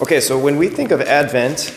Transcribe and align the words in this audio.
Okay, 0.00 0.20
so 0.20 0.36
when 0.36 0.56
we 0.56 0.66
think 0.66 0.90
of 0.90 1.00
Advent, 1.00 1.70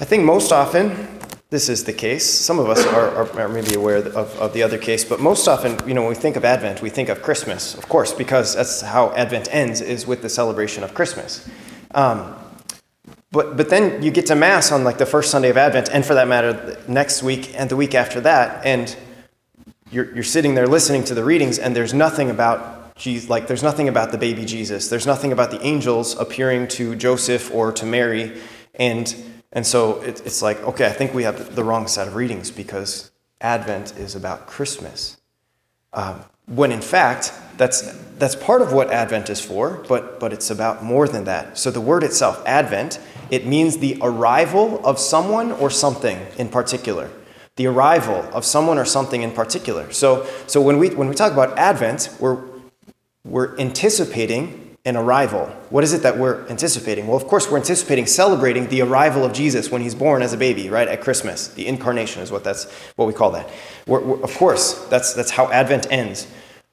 I 0.00 0.04
think 0.04 0.22
most 0.22 0.52
often 0.52 1.18
this 1.48 1.70
is 1.70 1.84
the 1.84 1.94
case. 1.94 2.28
Some 2.28 2.58
of 2.58 2.68
us 2.68 2.84
are, 2.84 3.08
are, 3.08 3.40
are 3.40 3.48
maybe 3.48 3.72
aware 3.72 3.96
of, 3.96 4.14
of, 4.16 4.52
the 4.52 4.62
other 4.62 4.76
case, 4.76 5.02
but 5.02 5.18
most 5.18 5.48
often, 5.48 5.78
you 5.88 5.94
know, 5.94 6.02
when 6.02 6.10
we 6.10 6.14
think 6.14 6.36
of 6.36 6.44
Advent, 6.44 6.82
we 6.82 6.90
think 6.90 7.08
of 7.08 7.22
Christmas, 7.22 7.74
of 7.74 7.88
course, 7.88 8.12
because 8.12 8.54
that's 8.54 8.82
how 8.82 9.14
Advent 9.14 9.48
ends, 9.50 9.80
is 9.80 10.06
with 10.06 10.20
the 10.20 10.28
celebration 10.28 10.84
of 10.84 10.92
Christmas. 10.92 11.48
Um, 11.92 12.34
but, 13.32 13.56
but 13.56 13.70
then 13.70 14.02
you 14.02 14.10
get 14.10 14.26
to 14.26 14.34
Mass 14.34 14.70
on 14.70 14.84
like 14.84 14.98
the 14.98 15.06
first 15.06 15.30
Sunday 15.30 15.48
of 15.48 15.56
Advent, 15.56 15.88
and 15.90 16.04
for 16.04 16.12
that 16.12 16.28
matter, 16.28 16.78
next 16.86 17.22
week 17.22 17.58
and 17.58 17.70
the 17.70 17.76
week 17.76 17.94
after 17.94 18.20
that, 18.20 18.62
and 18.66 18.94
you're, 19.90 20.14
you're 20.14 20.22
sitting 20.22 20.54
there 20.54 20.66
listening 20.66 21.02
to 21.04 21.14
the 21.14 21.24
readings, 21.24 21.58
and 21.58 21.74
there's 21.74 21.94
nothing 21.94 22.28
about 22.28 22.83
Jesus, 22.96 23.28
like 23.28 23.46
there's 23.46 23.62
nothing 23.62 23.88
about 23.88 24.12
the 24.12 24.18
baby 24.18 24.44
Jesus. 24.44 24.88
There's 24.88 25.06
nothing 25.06 25.32
about 25.32 25.50
the 25.50 25.60
angels 25.62 26.16
appearing 26.18 26.68
to 26.68 26.94
Joseph 26.94 27.52
or 27.52 27.72
to 27.72 27.84
Mary, 27.84 28.40
and 28.74 29.14
and 29.54 29.66
so 29.66 30.02
it, 30.02 30.20
it's 30.26 30.42
like, 30.42 30.60
okay, 30.64 30.86
I 30.86 30.90
think 30.90 31.14
we 31.14 31.22
have 31.22 31.54
the 31.54 31.64
wrong 31.64 31.86
set 31.86 32.08
of 32.08 32.16
readings 32.16 32.50
because 32.50 33.12
Advent 33.40 33.96
is 33.96 34.14
about 34.16 34.46
Christmas. 34.46 35.16
Um, 35.92 36.24
when 36.46 36.72
in 36.72 36.82
fact, 36.82 37.32
that's, 37.56 37.82
that's 38.18 38.34
part 38.34 38.62
of 38.62 38.72
what 38.72 38.90
Advent 38.90 39.30
is 39.30 39.40
for, 39.40 39.82
but, 39.88 40.18
but 40.18 40.32
it's 40.32 40.50
about 40.50 40.82
more 40.82 41.06
than 41.06 41.24
that. 41.24 41.56
So 41.56 41.70
the 41.70 41.80
word 41.80 42.02
itself, 42.02 42.42
Advent, 42.44 42.98
it 43.30 43.46
means 43.46 43.78
the 43.78 43.96
arrival 44.02 44.84
of 44.84 44.98
someone 44.98 45.52
or 45.52 45.70
something 45.70 46.18
in 46.36 46.48
particular. 46.48 47.08
The 47.56 47.68
arrival 47.68 48.28
of 48.32 48.44
someone 48.44 48.78
or 48.78 48.84
something 48.84 49.22
in 49.22 49.30
particular. 49.30 49.92
So, 49.92 50.26
so 50.48 50.60
when, 50.60 50.78
we, 50.78 50.90
when 50.90 51.08
we 51.08 51.14
talk 51.14 51.32
about 51.32 51.56
Advent, 51.56 52.14
we're, 52.18 52.42
we're 53.24 53.58
anticipating 53.58 54.76
an 54.84 54.96
arrival. 54.96 55.46
What 55.70 55.82
is 55.82 55.94
it 55.94 56.02
that 56.02 56.18
we're 56.18 56.46
anticipating? 56.48 57.06
Well, 57.06 57.16
of 57.16 57.26
course, 57.26 57.50
we're 57.50 57.56
anticipating 57.56 58.06
celebrating 58.06 58.68
the 58.68 58.82
arrival 58.82 59.24
of 59.24 59.32
Jesus 59.32 59.70
when 59.70 59.80
he's 59.80 59.94
born 59.94 60.20
as 60.20 60.34
a 60.34 60.36
baby, 60.36 60.68
right? 60.68 60.86
At 60.86 61.00
Christmas. 61.00 61.48
The 61.48 61.66
incarnation 61.66 62.22
is 62.22 62.30
what 62.30 62.44
that's 62.44 62.70
what 62.96 63.06
we 63.06 63.14
call 63.14 63.30
that. 63.32 63.48
We're, 63.86 64.00
we're, 64.00 64.22
of 64.22 64.34
course, 64.36 64.84
that's 64.88 65.14
that's 65.14 65.30
how 65.30 65.50
Advent 65.50 65.86
ends. 65.90 66.26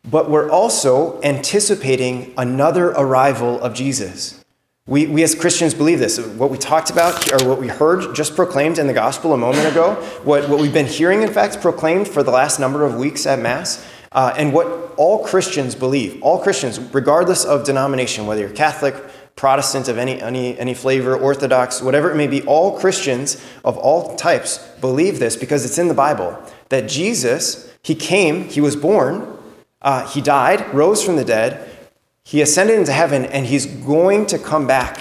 But 0.09 0.29
we're 0.29 0.49
also 0.49 1.21
anticipating 1.21 2.33
another 2.37 2.89
arrival 2.89 3.61
of 3.61 3.73
Jesus. 3.73 4.43
We, 4.87 5.05
we 5.05 5.23
as 5.23 5.35
Christians 5.35 5.73
believe 5.73 5.99
this. 5.99 6.19
What 6.19 6.49
we 6.49 6.57
talked 6.57 6.89
about, 6.89 7.31
or 7.31 7.47
what 7.47 7.59
we 7.59 7.67
heard 7.67 8.13
just 8.13 8.35
proclaimed 8.35 8.77
in 8.77 8.87
the 8.87 8.93
gospel 8.93 9.33
a 9.33 9.37
moment 9.37 9.67
ago, 9.67 9.93
what, 10.23 10.49
what 10.49 10.59
we've 10.59 10.73
been 10.73 10.87
hearing, 10.87 11.21
in 11.21 11.31
fact, 11.31 11.61
proclaimed 11.61 12.07
for 12.07 12.23
the 12.23 12.31
last 12.31 12.59
number 12.59 12.83
of 12.83 12.95
weeks 12.95 13.27
at 13.27 13.39
Mass, 13.39 13.87
uh, 14.11 14.33
and 14.37 14.51
what 14.53 14.67
all 14.97 15.23
Christians 15.23 15.75
believe, 15.75 16.21
all 16.21 16.39
Christians, 16.39 16.79
regardless 16.93 17.45
of 17.45 17.63
denomination, 17.63 18.25
whether 18.25 18.41
you're 18.41 18.49
Catholic, 18.49 18.95
Protestant 19.35 19.87
of 19.87 19.97
any, 19.97 20.21
any, 20.21 20.59
any 20.59 20.73
flavor, 20.73 21.15
Orthodox, 21.15 21.81
whatever 21.81 22.11
it 22.11 22.15
may 22.15 22.27
be, 22.27 22.41
all 22.43 22.77
Christians 22.77 23.41
of 23.63 23.77
all 23.77 24.15
types 24.15 24.57
believe 24.81 25.19
this 25.19 25.35
because 25.35 25.65
it's 25.65 25.77
in 25.77 25.87
the 25.87 25.93
Bible 25.93 26.37
that 26.69 26.89
Jesus, 26.89 27.73
He 27.81 27.95
came, 27.95 28.43
He 28.49 28.59
was 28.61 28.75
born, 28.75 29.37
uh, 29.81 30.07
He 30.07 30.21
died, 30.21 30.73
rose 30.73 31.03
from 31.03 31.15
the 31.15 31.25
dead, 31.25 31.69
He 32.23 32.41
ascended 32.41 32.77
into 32.77 32.91
heaven, 32.91 33.25
and 33.25 33.45
He's 33.45 33.65
going 33.65 34.25
to 34.27 34.37
come 34.37 34.67
back. 34.67 34.99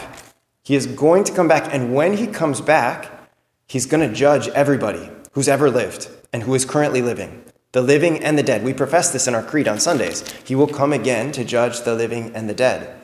He 0.62 0.77
is 0.77 0.86
going 0.86 1.25
to 1.25 1.33
come 1.34 1.48
back, 1.48 1.75
and 1.75 1.92
when 1.94 2.16
He 2.16 2.28
comes 2.28 2.61
back, 2.61 3.11
He's 3.66 3.86
going 3.86 4.08
to 4.08 4.14
judge 4.14 4.48
everybody 4.48 5.11
who's 5.33 5.48
ever 5.48 5.70
lived 5.70 6.08
and 6.33 6.44
who 6.44 6.55
is 6.55 6.64
currently 6.64 7.03
living 7.03 7.44
the 7.73 7.83
living 7.83 8.23
and 8.23 8.37
the 8.37 8.43
dead. 8.43 8.65
We 8.65 8.75
profess 8.75 9.11
this 9.13 9.29
in 9.29 9.35
our 9.35 9.43
creed 9.43 9.69
on 9.69 9.79
Sundays. 9.79 10.29
He 10.45 10.55
will 10.55 10.67
come 10.67 10.93
again 10.93 11.33
to 11.33 11.45
judge 11.45 11.83
the 11.83 11.95
living 11.95 12.35
and 12.35 12.49
the 12.49 12.55
dead. 12.55 12.97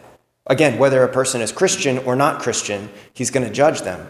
Again, 0.46 0.78
whether 0.78 1.02
a 1.02 1.12
person 1.12 1.40
is 1.40 1.52
Christian 1.52 1.98
or 1.98 2.16
not 2.16 2.40
Christian, 2.40 2.90
he's 3.12 3.30
going 3.30 3.46
to 3.46 3.52
judge 3.52 3.82
them. 3.82 4.08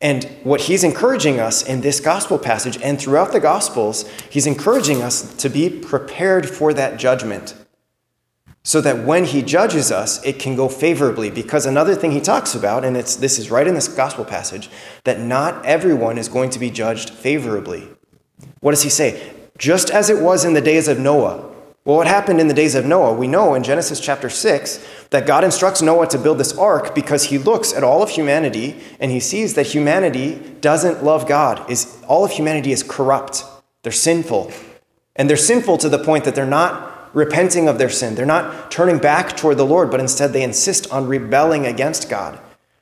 And 0.00 0.24
what 0.42 0.62
he's 0.62 0.84
encouraging 0.84 1.40
us 1.40 1.62
in 1.62 1.80
this 1.80 2.00
gospel 2.00 2.38
passage 2.38 2.78
and 2.82 3.00
throughout 3.00 3.32
the 3.32 3.40
gospels, 3.40 4.06
he's 4.30 4.46
encouraging 4.46 5.02
us 5.02 5.34
to 5.36 5.48
be 5.48 5.70
prepared 5.70 6.48
for 6.48 6.74
that 6.74 6.98
judgment. 6.98 7.54
So 8.62 8.80
that 8.80 9.04
when 9.04 9.26
he 9.26 9.42
judges 9.42 9.92
us, 9.92 10.22
it 10.24 10.38
can 10.38 10.56
go 10.56 10.68
favorably. 10.68 11.30
Because 11.30 11.64
another 11.66 11.94
thing 11.94 12.10
he 12.10 12.20
talks 12.20 12.54
about, 12.54 12.84
and 12.84 12.96
it's, 12.96 13.16
this 13.16 13.38
is 13.38 13.50
right 13.50 13.66
in 13.66 13.74
this 13.74 13.88
gospel 13.88 14.24
passage, 14.24 14.68
that 15.04 15.20
not 15.20 15.64
everyone 15.64 16.18
is 16.18 16.28
going 16.28 16.50
to 16.50 16.58
be 16.58 16.70
judged 16.70 17.10
favorably. 17.10 17.88
What 18.60 18.72
does 18.72 18.82
he 18.82 18.90
say? 18.90 19.35
Just 19.58 19.90
as 19.90 20.10
it 20.10 20.22
was 20.22 20.44
in 20.44 20.54
the 20.54 20.60
days 20.60 20.88
of 20.88 20.98
Noah. 20.98 21.52
Well, 21.86 21.98
what 21.98 22.08
happened 22.08 22.40
in 22.40 22.48
the 22.48 22.54
days 22.54 22.74
of 22.74 22.84
Noah? 22.84 23.14
We 23.14 23.28
know 23.28 23.54
in 23.54 23.62
Genesis 23.62 24.00
chapter 24.00 24.28
6 24.28 24.84
that 25.10 25.24
God 25.24 25.44
instructs 25.44 25.80
Noah 25.80 26.08
to 26.08 26.18
build 26.18 26.38
this 26.38 26.58
ark 26.58 26.96
because 26.96 27.24
he 27.24 27.38
looks 27.38 27.72
at 27.72 27.84
all 27.84 28.02
of 28.02 28.10
humanity 28.10 28.76
and 28.98 29.12
he 29.12 29.20
sees 29.20 29.54
that 29.54 29.68
humanity 29.68 30.34
doesn't 30.60 31.04
love 31.04 31.28
God. 31.28 31.70
Is 31.70 31.96
all 32.08 32.24
of 32.24 32.32
humanity 32.32 32.72
is 32.72 32.82
corrupt. 32.82 33.44
They're 33.84 33.92
sinful. 33.92 34.50
And 35.14 35.30
they're 35.30 35.36
sinful 35.36 35.78
to 35.78 35.88
the 35.88 36.02
point 36.02 36.24
that 36.24 36.34
they're 36.34 36.44
not 36.44 37.14
repenting 37.14 37.68
of 37.68 37.78
their 37.78 37.88
sin. 37.88 38.16
They're 38.16 38.26
not 38.26 38.68
turning 38.70 38.98
back 38.98 39.36
toward 39.36 39.56
the 39.56 39.64
Lord, 39.64 39.88
but 39.88 40.00
instead 40.00 40.32
they 40.32 40.42
insist 40.42 40.90
on 40.90 41.06
rebelling 41.06 41.66
against 41.66 42.10
God. 42.10 42.38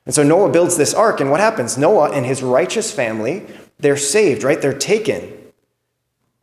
And 0.07 0.15
so 0.15 0.23
Noah 0.23 0.51
builds 0.51 0.77
this 0.77 0.95
ark, 0.95 1.19
and 1.19 1.29
what 1.29 1.39
happens? 1.39 1.77
Noah 1.77 2.11
and 2.11 2.25
his 2.25 2.41
righteous 2.41 2.91
family, 2.91 3.45
they're 3.77 3.97
saved, 3.97 4.43
right? 4.43 4.59
They're 4.59 4.73
taken 4.73 5.31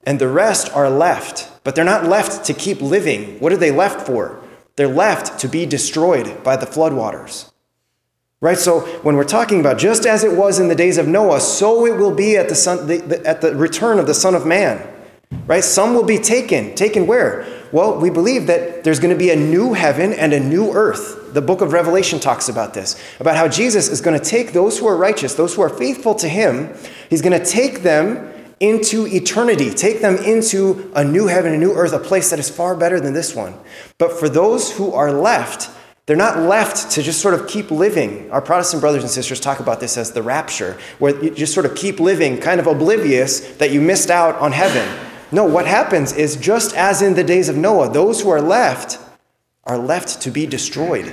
and 0.05 0.19
the 0.19 0.29
rest 0.29 0.71
are 0.73 0.91
left. 0.91 1.49
But 1.65 1.75
they're 1.75 1.85
not 1.85 2.05
left 2.05 2.45
to 2.47 2.55
keep 2.55 2.81
living. 2.81 3.39
What 3.41 3.53
are 3.53 3.57
they 3.57 3.71
left 3.71 4.07
for? 4.07 4.43
They're 4.77 4.89
left 4.89 5.39
to 5.41 5.49
be 5.49 5.67
destroyed 5.67 6.43
by 6.43 6.57
the 6.57 6.67
floodwaters. 6.67 7.51
Right? 8.41 8.59
So 8.59 8.81
when 9.03 9.15
we're 9.15 9.25
talking 9.25 9.61
about 9.61 9.79
just 9.79 10.05
as 10.05 10.25
it 10.25 10.37
was 10.37 10.59
in 10.59 10.67
the 10.67 10.75
days 10.75 10.99
of 10.99 11.07
Noah, 11.07 11.41
so 11.41 11.87
it 11.87 11.97
will 11.97 12.15
be 12.15 12.37
at 12.37 12.49
the, 12.49 12.57
son, 12.57 12.89
the, 12.89 12.99
the, 12.99 13.25
at 13.25 13.41
the 13.41 13.55
return 13.55 14.01
of 14.01 14.07
the 14.07 14.15
Son 14.15 14.35
of 14.35 14.45
Man. 14.45 14.85
Right? 15.47 15.63
Some 15.63 15.95
will 15.95 16.05
be 16.05 16.19
taken. 16.19 16.75
Taken 16.75 17.07
where? 17.07 17.47
Well, 17.71 17.99
we 17.99 18.11
believe 18.11 18.49
that 18.49 18.83
there's 18.85 18.99
going 18.99 19.15
to 19.15 19.19
be 19.19 19.31
a 19.31 19.37
new 19.37 19.73
heaven 19.73 20.13
and 20.13 20.33
a 20.33 20.41
new 20.41 20.73
earth. 20.73 21.33
The 21.33 21.41
book 21.41 21.61
of 21.61 21.73
Revelation 21.73 22.19
talks 22.19 22.49
about 22.49 22.75
this, 22.75 23.01
about 23.21 23.37
how 23.37 23.49
Jesus 23.49 23.89
is 23.89 24.01
going 24.01 24.19
to 24.19 24.25
take 24.25 24.53
those 24.53 24.79
who 24.79 24.87
are 24.89 24.97
righteous, 24.97 25.35
those 25.35 25.55
who 25.55 25.63
are 25.63 25.71
faithful 25.71 26.15
to 26.17 26.29
him, 26.29 26.75
he's 27.09 27.23
going 27.23 27.39
to 27.39 27.45
take 27.45 27.83
them 27.83 28.32
into 28.63 29.09
eternity, 29.09 29.71
take 29.71 30.01
them 30.01 30.17
into 30.19 30.91
a 30.95 31.03
new 31.03 31.27
heaven, 31.27 31.53
a 31.53 31.59
new 31.59 31.73
earth, 31.73 31.93
a 31.93 31.99
place 31.99 32.31
that 32.31 32.39
is 32.39 32.49
far 32.49 32.77
better 32.77 33.01
than 33.01 33.13
this 33.13 33.35
one. 33.35 33.55
But 33.99 34.19
for 34.19 34.29
those 34.29 34.71
who 34.71 34.93
are 34.93 35.13
left, 35.13 35.69
they're 36.07 36.17
not 36.17 36.39
left 36.39 36.93
to 36.93 37.03
just 37.03 37.21
sort 37.21 37.35
of 37.35 37.49
keep 37.49 37.73
living. 37.73 38.31
Our 38.31 38.41
Protestant 38.41 38.81
brothers 38.81 39.03
and 39.03 39.11
sisters 39.11 39.41
talk 39.41 39.59
about 39.59 39.81
this 39.81 39.97
as 39.97 40.13
the 40.13 40.23
rapture, 40.23 40.79
where 41.01 41.23
you 41.23 41.31
just 41.31 41.55
sort 41.55 41.67
of 41.67 41.75
keep 41.75 41.99
living, 41.99 42.39
kind 42.39 42.61
of 42.61 42.69
oblivious 42.69 43.41
that 43.57 43.73
you 43.73 43.81
missed 43.81 44.11
out 44.11 44.37
on 44.37 44.53
heaven. 44.53 44.89
No, 45.33 45.45
what 45.45 45.67
happens 45.67 46.13
is 46.13 46.37
just 46.37 46.73
as 46.77 47.03
in 47.03 47.15
the 47.15 47.25
days 47.25 47.49
of 47.49 47.57
Noah, 47.57 47.93
those 47.93 48.21
who 48.21 48.31
are 48.31 48.41
left 48.41 48.99
are 49.65 49.79
left 49.79 50.21
to 50.23 50.31
be 50.31 50.47
destroyed. 50.47 51.13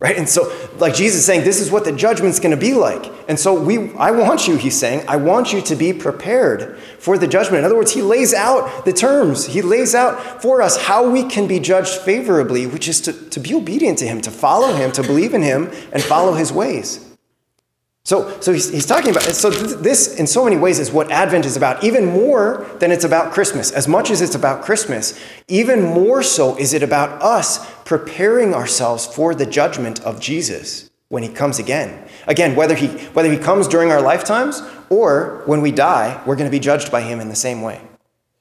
Right? 0.00 0.16
And 0.16 0.28
so, 0.28 0.52
like 0.78 0.94
Jesus 0.94 1.26
saying, 1.26 1.42
this 1.42 1.60
is 1.60 1.72
what 1.72 1.84
the 1.84 1.90
judgment's 1.90 2.38
going 2.38 2.52
to 2.52 2.56
be 2.56 2.72
like. 2.72 3.10
And 3.28 3.36
so, 3.36 3.60
we, 3.60 3.92
I 3.94 4.12
want 4.12 4.46
you, 4.46 4.56
he's 4.56 4.78
saying, 4.78 5.04
I 5.08 5.16
want 5.16 5.52
you 5.52 5.60
to 5.60 5.74
be 5.74 5.92
prepared 5.92 6.78
for 7.00 7.18
the 7.18 7.26
judgment. 7.26 7.58
In 7.58 7.64
other 7.64 7.74
words, 7.74 7.94
he 7.94 8.02
lays 8.02 8.32
out 8.32 8.84
the 8.84 8.92
terms. 8.92 9.46
He 9.46 9.60
lays 9.60 9.96
out 9.96 10.40
for 10.40 10.62
us 10.62 10.76
how 10.76 11.10
we 11.10 11.24
can 11.24 11.48
be 11.48 11.58
judged 11.58 12.00
favorably, 12.02 12.64
which 12.64 12.86
is 12.86 13.00
to, 13.02 13.12
to 13.30 13.40
be 13.40 13.52
obedient 13.54 13.98
to 13.98 14.06
him, 14.06 14.20
to 14.20 14.30
follow 14.30 14.72
him, 14.72 14.92
to 14.92 15.02
believe 15.02 15.34
in 15.34 15.42
him, 15.42 15.68
and 15.92 16.00
follow 16.00 16.34
his 16.34 16.52
ways. 16.52 17.07
So, 18.08 18.40
so 18.40 18.54
he's, 18.54 18.70
he's 18.70 18.86
talking 18.86 19.10
about, 19.10 19.24
so 19.24 19.50
this 19.50 20.18
in 20.18 20.26
so 20.26 20.42
many 20.42 20.56
ways 20.56 20.78
is 20.78 20.90
what 20.90 21.10
Advent 21.10 21.44
is 21.44 21.58
about, 21.58 21.84
even 21.84 22.06
more 22.06 22.66
than 22.78 22.90
it's 22.90 23.04
about 23.04 23.34
Christmas. 23.34 23.70
As 23.70 23.86
much 23.86 24.10
as 24.10 24.22
it's 24.22 24.34
about 24.34 24.64
Christmas, 24.64 25.22
even 25.46 25.82
more 25.82 26.22
so 26.22 26.56
is 26.56 26.72
it 26.72 26.82
about 26.82 27.20
us 27.20 27.70
preparing 27.82 28.54
ourselves 28.54 29.06
for 29.06 29.34
the 29.34 29.44
judgment 29.44 30.00
of 30.04 30.20
Jesus 30.20 30.88
when 31.10 31.22
he 31.22 31.28
comes 31.28 31.58
again. 31.58 32.08
Again, 32.26 32.56
whether 32.56 32.74
he, 32.74 32.86
whether 33.08 33.30
he 33.30 33.36
comes 33.36 33.68
during 33.68 33.90
our 33.90 34.00
lifetimes 34.00 34.62
or 34.88 35.42
when 35.44 35.60
we 35.60 35.70
die, 35.70 36.18
we're 36.24 36.36
going 36.36 36.50
to 36.50 36.50
be 36.50 36.58
judged 36.58 36.90
by 36.90 37.02
him 37.02 37.20
in 37.20 37.28
the 37.28 37.36
same 37.36 37.60
way. 37.60 37.78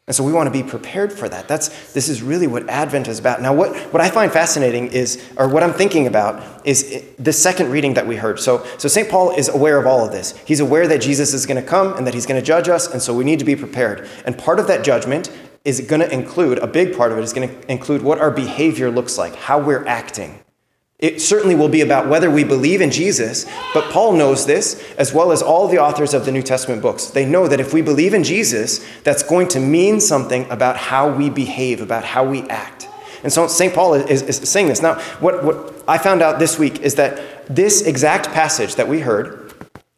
And 0.07 0.15
so 0.15 0.23
we 0.23 0.31
want 0.31 0.47
to 0.47 0.51
be 0.51 0.63
prepared 0.63 1.11
for 1.11 1.27
that. 1.27 1.49
That's, 1.49 1.91
this 1.91 2.07
is 2.07 2.21
really 2.21 2.47
what 2.47 2.69
Advent 2.69 3.09
is 3.09 3.19
about. 3.19 3.41
Now, 3.41 3.53
what, 3.53 3.75
what 3.91 4.01
I 4.01 4.09
find 4.09 4.31
fascinating 4.31 4.87
is, 4.87 5.21
or 5.35 5.49
what 5.49 5.63
I'm 5.63 5.73
thinking 5.73 6.07
about, 6.07 6.65
is 6.65 6.89
eh, 6.93 7.01
the 7.19 7.33
second 7.33 7.71
reading 7.71 7.95
that 7.95 8.07
we 8.07 8.15
heard. 8.15 8.39
So, 8.39 8.65
so 8.77 8.87
St. 8.87 9.09
Paul 9.09 9.31
is 9.31 9.49
aware 9.49 9.77
of 9.77 9.85
all 9.85 10.05
of 10.05 10.13
this. 10.13 10.33
He's 10.45 10.61
aware 10.61 10.87
that 10.87 11.01
Jesus 11.01 11.33
is 11.33 11.45
going 11.45 11.61
to 11.61 11.67
come 11.67 11.93
and 11.97 12.07
that 12.07 12.13
he's 12.13 12.25
going 12.25 12.39
to 12.39 12.45
judge 12.45 12.69
us, 12.69 12.87
and 12.87 13.01
so 13.01 13.13
we 13.13 13.25
need 13.25 13.39
to 13.39 13.45
be 13.45 13.57
prepared. 13.57 14.07
And 14.25 14.37
part 14.37 14.59
of 14.59 14.67
that 14.67 14.85
judgment 14.85 15.29
is 15.65 15.81
going 15.81 15.99
to 15.99 16.09
include, 16.09 16.59
a 16.59 16.67
big 16.67 16.95
part 16.95 17.11
of 17.11 17.17
it 17.17 17.25
is 17.25 17.33
going 17.33 17.49
to 17.49 17.69
include 17.69 18.01
what 18.01 18.17
our 18.17 18.31
behavior 18.31 18.89
looks 18.89 19.17
like, 19.17 19.35
how 19.35 19.59
we're 19.59 19.85
acting. 19.85 20.39
It 20.99 21.21
certainly 21.21 21.53
will 21.53 21.69
be 21.69 21.81
about 21.81 22.09
whether 22.09 22.31
we 22.31 22.43
believe 22.43 22.81
in 22.81 22.89
Jesus, 22.89 23.45
but 23.71 23.91
Paul 23.91 24.13
knows 24.13 24.47
this, 24.47 24.83
as 24.97 25.13
well 25.13 25.31
as 25.31 25.43
all 25.43 25.67
the 25.67 25.77
authors 25.77 26.15
of 26.15 26.25
the 26.25 26.31
New 26.31 26.41
Testament 26.41 26.81
books. 26.81 27.05
They 27.05 27.23
know 27.23 27.47
that 27.47 27.59
if 27.59 27.71
we 27.71 27.83
believe 27.83 28.15
in 28.15 28.23
Jesus, 28.23 28.83
that's 29.03 29.21
going 29.21 29.47
to 29.49 29.59
mean 29.59 29.99
something 29.99 30.49
about 30.49 30.75
how 30.75 31.07
we 31.07 31.29
behave, 31.29 31.81
about 31.81 32.03
how 32.03 32.27
we 32.27 32.41
act. 32.49 32.87
And 33.21 33.31
so 33.31 33.47
St. 33.47 33.75
Paul 33.75 33.93
is, 33.93 34.23
is 34.23 34.49
saying 34.49 34.69
this. 34.69 34.81
Now, 34.81 34.95
what, 35.19 35.43
what 35.43 35.83
I 35.87 35.99
found 35.99 36.23
out 36.23 36.39
this 36.39 36.57
week 36.57 36.79
is 36.79 36.95
that 36.95 37.45
this 37.45 37.83
exact 37.83 38.29
passage 38.29 38.73
that 38.75 38.87
we 38.87 39.01
heard 39.01 39.53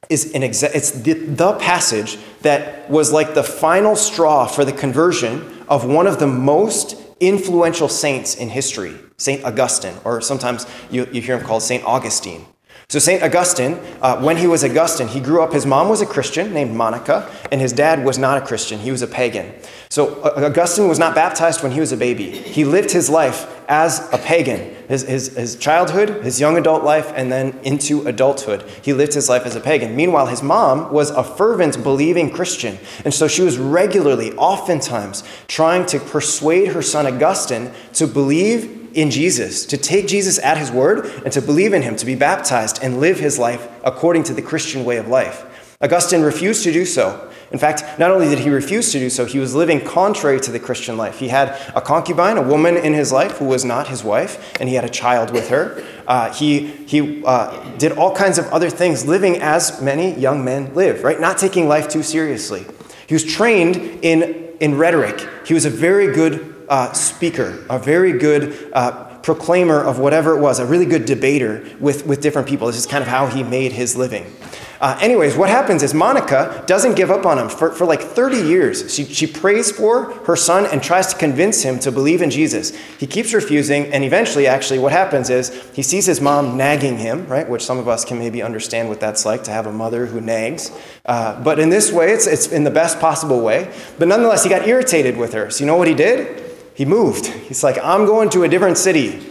is 0.09 0.33
an 0.33 0.41
exa- 0.41 0.75
it's 0.75 0.91
the, 0.91 1.13
the 1.13 1.53
passage 1.59 2.17
that 2.41 2.89
was 2.89 3.13
like 3.13 3.35
the 3.35 3.43
final 3.43 3.95
straw 3.95 4.47
for 4.47 4.65
the 4.65 4.73
conversion 4.73 5.63
of 5.69 5.85
one 5.85 6.07
of 6.07 6.19
the 6.19 6.27
most 6.27 6.97
influential 7.19 7.89
saints 7.89 8.35
in 8.35 8.49
history, 8.49 8.95
St. 9.17 9.43
Augustine, 9.43 9.95
or 10.03 10.21
sometimes 10.21 10.65
you, 10.89 11.07
you 11.11 11.21
hear 11.21 11.37
him 11.37 11.45
called 11.45 11.63
St. 11.63 11.83
Augustine. 11.83 12.45
So, 12.91 12.97
St. 12.97 13.21
Augustine, 13.21 13.77
uh, 14.01 14.19
when 14.19 14.37
he 14.37 14.47
was 14.47 14.63
Augustine, 14.63 15.09
he 15.09 15.19
grew 15.19 15.43
up, 15.43 15.53
his 15.53 15.63
mom 15.63 15.89
was 15.89 16.01
a 16.01 16.07
Christian 16.07 16.51
named 16.55 16.75
Monica, 16.75 17.29
and 17.51 17.61
his 17.61 17.71
dad 17.71 18.03
was 18.03 18.17
not 18.17 18.41
a 18.41 18.43
Christian, 18.43 18.79
he 18.79 18.89
was 18.89 19.03
a 19.03 19.07
pagan. 19.07 19.53
So, 19.89 20.19
uh, 20.21 20.47
Augustine 20.47 20.87
was 20.87 20.97
not 20.97 21.13
baptized 21.13 21.61
when 21.61 21.71
he 21.71 21.79
was 21.79 21.91
a 21.91 21.97
baby. 21.97 22.31
He 22.31 22.65
lived 22.65 22.89
his 22.89 23.07
life 23.07 23.45
as 23.69 24.11
a 24.11 24.17
pagan. 24.17 24.75
His, 24.87 25.03
his, 25.03 25.35
his 25.35 25.55
childhood, 25.55 26.23
his 26.23 26.39
young 26.39 26.57
adult 26.57 26.83
life, 26.83 27.13
and 27.15 27.31
then 27.31 27.59
into 27.61 28.07
adulthood, 28.07 28.67
he 28.81 28.91
lived 28.91 29.13
his 29.13 29.29
life 29.29 29.45
as 29.45 29.55
a 29.55 29.61
pagan. 29.61 29.95
Meanwhile, 29.95 30.25
his 30.25 30.41
mom 30.41 30.91
was 30.91 31.11
a 31.11 31.23
fervent, 31.23 31.83
believing 31.83 32.31
Christian. 32.31 32.79
And 33.05 33.13
so 33.13 33.27
she 33.27 33.43
was 33.43 33.59
regularly, 33.59 34.31
oftentimes, 34.31 35.23
trying 35.47 35.85
to 35.85 35.99
persuade 35.99 36.69
her 36.69 36.81
son 36.81 37.05
Augustine 37.05 37.71
to 37.93 38.07
believe 38.07 38.78
in 38.93 39.11
Jesus, 39.11 39.65
to 39.67 39.77
take 39.77 40.07
Jesus 40.07 40.39
at 40.39 40.57
his 40.57 40.71
word 40.71 41.05
and 41.23 41.31
to 41.33 41.41
believe 41.41 41.73
in 41.73 41.81
him, 41.81 41.95
to 41.95 42.05
be 42.05 42.15
baptized 42.15 42.79
and 42.81 42.99
live 42.99 43.19
his 43.19 43.39
life 43.39 43.67
according 43.83 44.23
to 44.23 44.33
the 44.33 44.41
Christian 44.41 44.85
way 44.85 44.97
of 44.97 45.07
life. 45.07 45.45
Augustine 45.81 46.21
refused 46.21 46.63
to 46.63 46.73
do 46.73 46.85
so. 46.85 47.29
In 47.51 47.57
fact, 47.57 47.97
not 47.97 48.11
only 48.11 48.27
did 48.27 48.39
he 48.39 48.49
refuse 48.49 48.91
to 48.91 48.99
do 48.99 49.09
so, 49.09 49.25
he 49.25 49.39
was 49.39 49.55
living 49.55 49.81
contrary 49.81 50.39
to 50.41 50.51
the 50.51 50.59
Christian 50.59 50.97
life. 50.97 51.17
He 51.17 51.29
had 51.29 51.49
a 51.75 51.81
concubine, 51.81 52.37
a 52.37 52.43
woman 52.43 52.77
in 52.77 52.93
his 52.93 53.11
life 53.11 53.37
who 53.37 53.45
was 53.45 53.65
not 53.65 53.87
his 53.87 54.03
wife, 54.03 54.55
and 54.59 54.69
he 54.69 54.75
had 54.75 54.83
a 54.83 54.89
child 54.89 55.31
with 55.31 55.49
her. 55.49 55.83
Uh, 56.05 56.31
he 56.31 56.67
he 56.67 57.23
uh, 57.25 57.77
did 57.77 57.93
all 57.93 58.15
kinds 58.15 58.37
of 58.37 58.45
other 58.47 58.69
things, 58.69 59.07
living 59.07 59.37
as 59.37 59.81
many 59.81 60.13
young 60.19 60.43
men 60.45 60.73
live, 60.75 61.03
right? 61.03 61.19
Not 61.19 61.39
taking 61.39 61.67
life 61.67 61.87
too 61.89 62.03
seriously. 62.03 62.65
He 63.07 63.15
was 63.15 63.23
trained 63.23 63.77
in, 64.03 64.49
in 64.59 64.77
rhetoric. 64.77 65.27
He 65.43 65.55
was 65.55 65.65
a 65.65 65.71
very 65.71 66.13
good 66.13 66.58
uh, 66.69 66.93
speaker, 66.93 67.65
a 67.69 67.79
very 67.79 68.13
good 68.13 68.71
uh, 68.73 69.17
proclaimer 69.17 69.81
of 69.81 69.99
whatever 69.99 70.37
it 70.37 70.39
was, 70.39 70.59
a 70.59 70.65
really 70.65 70.85
good 70.85 71.05
debater 71.05 71.67
with, 71.79 72.05
with 72.05 72.21
different 72.21 72.47
people. 72.47 72.67
This 72.67 72.77
is 72.77 72.85
kind 72.85 73.01
of 73.01 73.07
how 73.07 73.27
he 73.27 73.43
made 73.43 73.71
his 73.71 73.95
living. 73.95 74.25
Uh, 74.81 74.97
anyways, 75.01 75.35
what 75.35 75.49
happens 75.49 75.83
is 75.83 75.93
Monica 75.93 76.63
doesn't 76.65 76.95
give 76.95 77.11
up 77.11 77.25
on 77.25 77.37
him 77.37 77.49
for, 77.49 77.71
for 77.73 77.85
like 77.85 78.01
30 78.01 78.37
years. 78.37 78.93
She, 78.93 79.03
she 79.03 79.27
prays 79.27 79.71
for 79.71 80.13
her 80.25 80.37
son 80.37 80.65
and 80.67 80.81
tries 80.81 81.07
to 81.07 81.17
convince 81.17 81.63
him 81.63 81.79
to 81.79 81.91
believe 81.91 82.21
in 82.21 82.29
Jesus. 82.29 82.73
He 82.97 83.05
keeps 83.05 83.33
refusing, 83.33 83.91
and 83.91 84.05
eventually, 84.05 84.47
actually, 84.47 84.79
what 84.79 84.93
happens 84.93 85.29
is 85.29 85.69
he 85.73 85.83
sees 85.83 86.05
his 86.05 86.21
mom 86.21 86.55
nagging 86.55 86.97
him, 86.97 87.27
right? 87.27 87.47
Which 87.49 87.65
some 87.65 87.77
of 87.77 87.89
us 87.89 88.05
can 88.05 88.19
maybe 88.19 88.41
understand 88.41 88.87
what 88.87 89.01
that's 89.01 89.25
like 89.25 89.43
to 89.45 89.51
have 89.51 89.67
a 89.67 89.71
mother 89.73 90.05
who 90.05 90.21
nags. 90.21 90.71
Uh, 91.05 91.43
but 91.43 91.59
in 91.59 91.69
this 91.69 91.91
way, 91.91 92.13
it's, 92.13 92.25
it's 92.25 92.47
in 92.47 92.63
the 92.63 92.71
best 92.71 93.01
possible 93.01 93.41
way. 93.41 93.73
But 93.97 94.07
nonetheless, 94.07 94.43
he 94.45 94.49
got 94.49 94.65
irritated 94.65 95.17
with 95.17 95.33
her. 95.33 95.49
So, 95.49 95.59
you 95.59 95.65
know 95.65 95.75
what 95.75 95.89
he 95.89 95.93
did? 95.93 96.38
He 96.79 96.85
moved. 96.85 97.25
He's 97.25 97.61
like, 97.61 97.77
I'm 97.83 98.05
going 98.05 98.29
to 98.29 98.43
a 98.43 98.47
different 98.47 98.77
city 98.77 99.21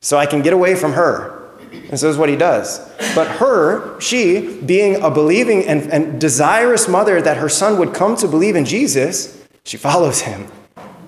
so 0.00 0.18
I 0.18 0.26
can 0.26 0.42
get 0.42 0.52
away 0.52 0.74
from 0.74 0.94
her. 0.94 1.48
And 1.70 1.96
so 1.96 2.06
this 2.06 2.14
is 2.14 2.18
what 2.18 2.28
he 2.28 2.34
does. 2.34 2.80
But 3.14 3.28
her, 3.36 4.00
she, 4.00 4.60
being 4.62 5.00
a 5.00 5.08
believing 5.08 5.64
and, 5.64 5.92
and 5.92 6.20
desirous 6.20 6.88
mother 6.88 7.22
that 7.22 7.36
her 7.36 7.48
son 7.48 7.78
would 7.78 7.94
come 7.94 8.16
to 8.16 8.26
believe 8.26 8.56
in 8.56 8.64
Jesus, 8.64 9.46
she 9.62 9.76
follows 9.76 10.22
him. 10.22 10.48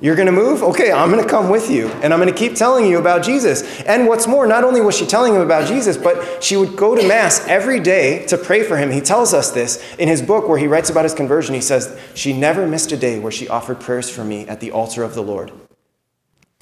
You're 0.00 0.14
going 0.14 0.26
to 0.26 0.32
move? 0.32 0.62
Okay, 0.62 0.92
I'm 0.92 1.10
going 1.10 1.25
to 1.25 1.28
come 1.28 1.50
with 1.50 1.69
you. 1.69 1.88
And 2.04 2.14
I'm 2.14 2.20
going 2.20 2.32
to 2.32 2.38
keep 2.38 2.54
telling 2.54 2.86
you 2.86 2.98
about 2.98 3.25
Jesus. 3.25 3.81
And 3.81 4.06
what's 4.06 4.28
more, 4.28 4.46
not 4.46 4.62
only 4.62 4.81
was 4.81 4.96
she 4.96 5.06
telling 5.06 5.34
him 5.34 5.43
about 5.43 5.66
Jesus, 5.66 5.96
but 5.96 6.40
she 6.40 6.56
would 6.56 6.76
go 6.76 6.94
to 6.94 7.04
Mass 7.08 7.44
every 7.48 7.81
day 7.81 8.25
to 8.26 8.38
pray 8.38 8.62
for 8.62 8.76
him. 8.76 8.93
He 8.93 9.00
tells 9.00 9.34
us 9.34 9.50
this 9.50 9.84
in 9.98 10.06
his 10.06 10.22
book 10.22 10.48
where 10.48 10.56
he 10.56 10.69
writes 10.69 10.88
about 10.88 11.04
his 11.04 11.14
conversion. 11.14 11.52
He 11.52 11.60
says, 11.60 11.98
She 12.14 12.32
never 12.32 12.64
missed 12.64 12.93
a 12.93 12.96
day 12.96 13.19
where 13.19 13.32
she 13.32 13.48
offered 13.48 13.81
prayers 13.81 14.08
for 14.08 14.22
me 14.22 14.46
at 14.46 14.60
the 14.60 14.70
altar 14.70 15.02
of 15.02 15.16
the 15.16 15.22
Lord. 15.22 15.50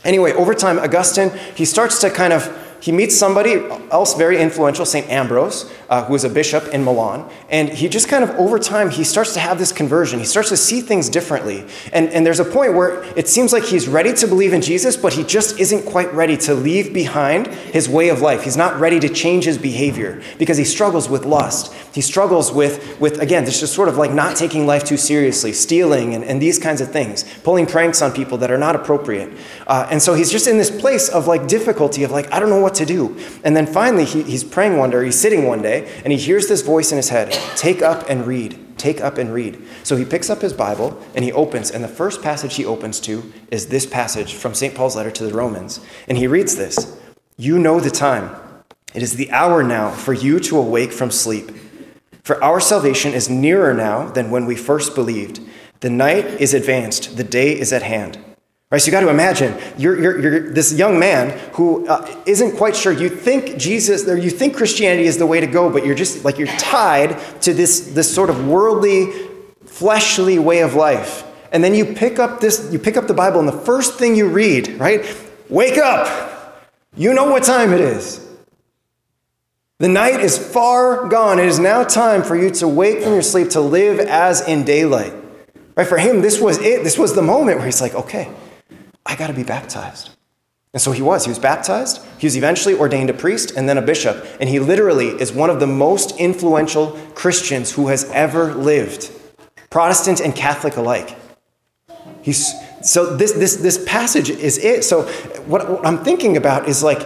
Anyway, 0.04 0.32
over 0.32 0.54
time, 0.54 0.78
Augustine, 0.78 1.30
he 1.54 1.64
starts 1.64 2.00
to 2.00 2.10
kind 2.10 2.32
of 2.32 2.46
he 2.80 2.92
meets 2.92 3.16
somebody 3.16 3.54
else 3.90 4.14
very 4.14 4.40
influential, 4.40 4.86
St. 4.86 5.08
Ambrose, 5.08 5.70
uh, 5.88 6.04
who 6.04 6.12
was 6.12 6.24
a 6.24 6.28
bishop 6.28 6.68
in 6.68 6.84
Milan. 6.84 7.28
And 7.48 7.68
he 7.68 7.88
just 7.88 8.08
kind 8.08 8.22
of, 8.22 8.30
over 8.30 8.58
time, 8.58 8.90
he 8.90 9.04
starts 9.04 9.34
to 9.34 9.40
have 9.40 9.58
this 9.58 9.72
conversion. 9.72 10.18
He 10.18 10.24
starts 10.24 10.50
to 10.50 10.56
see 10.56 10.80
things 10.80 11.08
differently. 11.08 11.66
And, 11.92 12.08
and 12.10 12.24
there's 12.24 12.40
a 12.40 12.44
point 12.44 12.74
where 12.74 13.02
it 13.16 13.28
seems 13.28 13.52
like 13.52 13.64
he's 13.64 13.88
ready 13.88 14.12
to 14.14 14.26
believe 14.26 14.52
in 14.52 14.62
Jesus, 14.62 14.96
but 14.96 15.12
he 15.12 15.24
just 15.24 15.58
isn't 15.58 15.86
quite 15.86 16.12
ready 16.14 16.36
to 16.38 16.54
leave 16.54 16.92
behind 16.92 17.48
his 17.48 17.88
way 17.88 18.10
of 18.10 18.20
life. 18.20 18.42
He's 18.42 18.56
not 18.56 18.78
ready 18.78 19.00
to 19.00 19.08
change 19.08 19.44
his 19.44 19.58
behavior 19.58 20.22
because 20.38 20.56
he 20.56 20.64
struggles 20.64 21.08
with 21.08 21.24
lust. 21.24 21.72
He 21.92 22.00
struggles 22.00 22.52
with, 22.52 23.00
with 23.00 23.20
again, 23.20 23.44
this 23.44 23.58
just 23.60 23.74
sort 23.74 23.88
of 23.88 23.96
like 23.96 24.12
not 24.12 24.36
taking 24.36 24.66
life 24.66 24.84
too 24.84 24.96
seriously, 24.96 25.52
stealing, 25.52 26.14
and, 26.14 26.22
and 26.22 26.40
these 26.40 26.58
kinds 26.58 26.80
of 26.80 26.92
things, 26.92 27.24
pulling 27.42 27.66
pranks 27.66 28.02
on 28.02 28.12
people 28.12 28.38
that 28.38 28.50
are 28.50 28.58
not 28.58 28.76
appropriate. 28.76 29.32
Uh, 29.66 29.88
and 29.90 30.00
so 30.00 30.14
he's 30.14 30.30
just 30.30 30.46
in 30.46 30.58
this 30.58 30.70
place 30.70 31.08
of 31.08 31.26
like 31.26 31.48
difficulty, 31.48 32.04
of 32.04 32.10
like, 32.10 32.30
I 32.32 32.38
don't 32.38 32.50
know 32.50 32.60
what 32.60 32.67
what 32.68 32.74
to 32.76 32.84
do. 32.84 33.16
And 33.44 33.56
then 33.56 33.66
finally, 33.66 34.04
he, 34.04 34.22
he's 34.22 34.44
praying 34.44 34.76
one 34.76 34.90
day, 34.90 35.06
he's 35.06 35.18
sitting 35.18 35.46
one 35.46 35.62
day, 35.62 35.90
and 36.04 36.12
he 36.12 36.18
hears 36.18 36.48
this 36.48 36.60
voice 36.60 36.92
in 36.92 36.96
his 36.96 37.08
head 37.08 37.32
Take 37.56 37.80
up 37.80 38.04
and 38.10 38.26
read. 38.26 38.58
Take 38.76 39.00
up 39.00 39.16
and 39.16 39.32
read. 39.32 39.60
So 39.82 39.96
he 39.96 40.04
picks 40.04 40.28
up 40.30 40.42
his 40.42 40.52
Bible 40.52 41.02
and 41.14 41.24
he 41.24 41.32
opens, 41.32 41.70
and 41.70 41.82
the 41.82 41.88
first 41.88 42.22
passage 42.22 42.56
he 42.56 42.66
opens 42.66 43.00
to 43.00 43.32
is 43.50 43.68
this 43.68 43.86
passage 43.86 44.34
from 44.34 44.54
St. 44.54 44.74
Paul's 44.74 44.96
letter 44.96 45.10
to 45.10 45.24
the 45.24 45.34
Romans. 45.34 45.80
And 46.06 46.18
he 46.18 46.26
reads 46.26 46.56
this 46.56 47.00
You 47.38 47.58
know 47.58 47.80
the 47.80 47.90
time. 47.90 48.36
It 48.94 49.02
is 49.02 49.16
the 49.16 49.30
hour 49.32 49.62
now 49.62 49.90
for 49.90 50.12
you 50.12 50.38
to 50.40 50.58
awake 50.58 50.92
from 50.92 51.10
sleep. 51.10 51.50
For 52.22 52.42
our 52.44 52.60
salvation 52.60 53.14
is 53.14 53.30
nearer 53.30 53.72
now 53.72 54.10
than 54.10 54.30
when 54.30 54.44
we 54.44 54.56
first 54.56 54.94
believed. 54.94 55.40
The 55.80 55.90
night 55.90 56.26
is 56.40 56.52
advanced, 56.52 57.16
the 57.16 57.24
day 57.24 57.58
is 57.58 57.72
at 57.72 57.82
hand. 57.82 58.18
Right, 58.70 58.82
so 58.82 58.86
you 58.86 58.92
got 58.92 59.00
to 59.00 59.08
imagine 59.08 59.56
you're, 59.78 59.98
you're, 59.98 60.20
you're 60.20 60.52
this 60.52 60.74
young 60.74 60.98
man 60.98 61.38
who 61.54 61.86
uh, 61.88 62.22
not 62.26 62.54
quite 62.54 62.76
sure. 62.76 62.92
You 62.92 63.08
think 63.08 63.56
Jesus, 63.56 64.06
or 64.06 64.18
you 64.18 64.28
think 64.28 64.54
Christianity 64.54 65.06
is 65.06 65.16
the 65.16 65.24
way 65.24 65.40
to 65.40 65.46
go, 65.46 65.70
but 65.70 65.86
you're 65.86 65.94
just 65.94 66.22
like 66.22 66.36
you're 66.36 66.48
tied 66.48 67.18
to 67.42 67.54
this, 67.54 67.92
this 67.92 68.14
sort 68.14 68.28
of 68.28 68.46
worldly, 68.46 69.10
fleshly 69.64 70.38
way 70.38 70.60
of 70.60 70.74
life. 70.74 71.24
And 71.50 71.64
then 71.64 71.74
you 71.74 71.86
pick 71.94 72.18
up 72.18 72.40
this, 72.40 72.68
you 72.70 72.78
pick 72.78 72.98
up 72.98 73.06
the 73.06 73.14
Bible, 73.14 73.40
and 73.40 73.48
the 73.48 73.52
first 73.52 73.94
thing 73.94 74.14
you 74.14 74.28
read, 74.28 74.68
right? 74.78 75.02
Wake 75.48 75.78
up! 75.78 76.70
You 76.94 77.14
know 77.14 77.30
what 77.30 77.44
time 77.44 77.72
it 77.72 77.80
is. 77.80 78.22
The 79.78 79.88
night 79.88 80.20
is 80.20 80.36
far 80.36 81.08
gone. 81.08 81.38
It 81.38 81.46
is 81.46 81.58
now 81.58 81.84
time 81.84 82.22
for 82.22 82.36
you 82.36 82.50
to 82.50 82.68
wake 82.68 83.02
from 83.02 83.12
your 83.12 83.22
sleep 83.22 83.48
to 83.50 83.62
live 83.62 83.98
as 83.98 84.46
in 84.46 84.64
daylight. 84.64 85.14
Right? 85.74 85.86
For 85.86 85.96
him, 85.96 86.20
this 86.20 86.38
was 86.38 86.58
it. 86.58 86.84
This 86.84 86.98
was 86.98 87.14
the 87.14 87.22
moment 87.22 87.58
where 87.58 87.66
he's 87.66 87.80
like, 87.80 87.94
okay. 87.94 88.30
I 89.08 89.16
got 89.16 89.28
to 89.28 89.32
be 89.32 89.42
baptized. 89.42 90.10
And 90.74 90.82
so 90.82 90.92
he 90.92 91.00
was. 91.00 91.24
He 91.24 91.30
was 91.30 91.38
baptized. 91.38 92.00
He 92.18 92.26
was 92.26 92.36
eventually 92.36 92.74
ordained 92.74 93.08
a 93.08 93.14
priest 93.14 93.52
and 93.56 93.68
then 93.68 93.78
a 93.78 93.82
bishop. 93.82 94.24
And 94.38 94.50
he 94.50 94.60
literally 94.60 95.08
is 95.08 95.32
one 95.32 95.48
of 95.48 95.60
the 95.60 95.66
most 95.66 96.16
influential 96.18 96.92
Christians 97.14 97.72
who 97.72 97.88
has 97.88 98.04
ever 98.12 98.54
lived, 98.54 99.10
Protestant 99.70 100.20
and 100.20 100.36
Catholic 100.36 100.76
alike. 100.76 101.16
He's, 102.20 102.52
so 102.82 103.16
this, 103.16 103.32
this, 103.32 103.56
this 103.56 103.82
passage 103.86 104.28
is 104.28 104.58
it. 104.58 104.84
So 104.84 105.04
what, 105.46 105.70
what 105.70 105.86
I'm 105.86 106.04
thinking 106.04 106.36
about 106.36 106.68
is 106.68 106.82
like, 106.82 107.00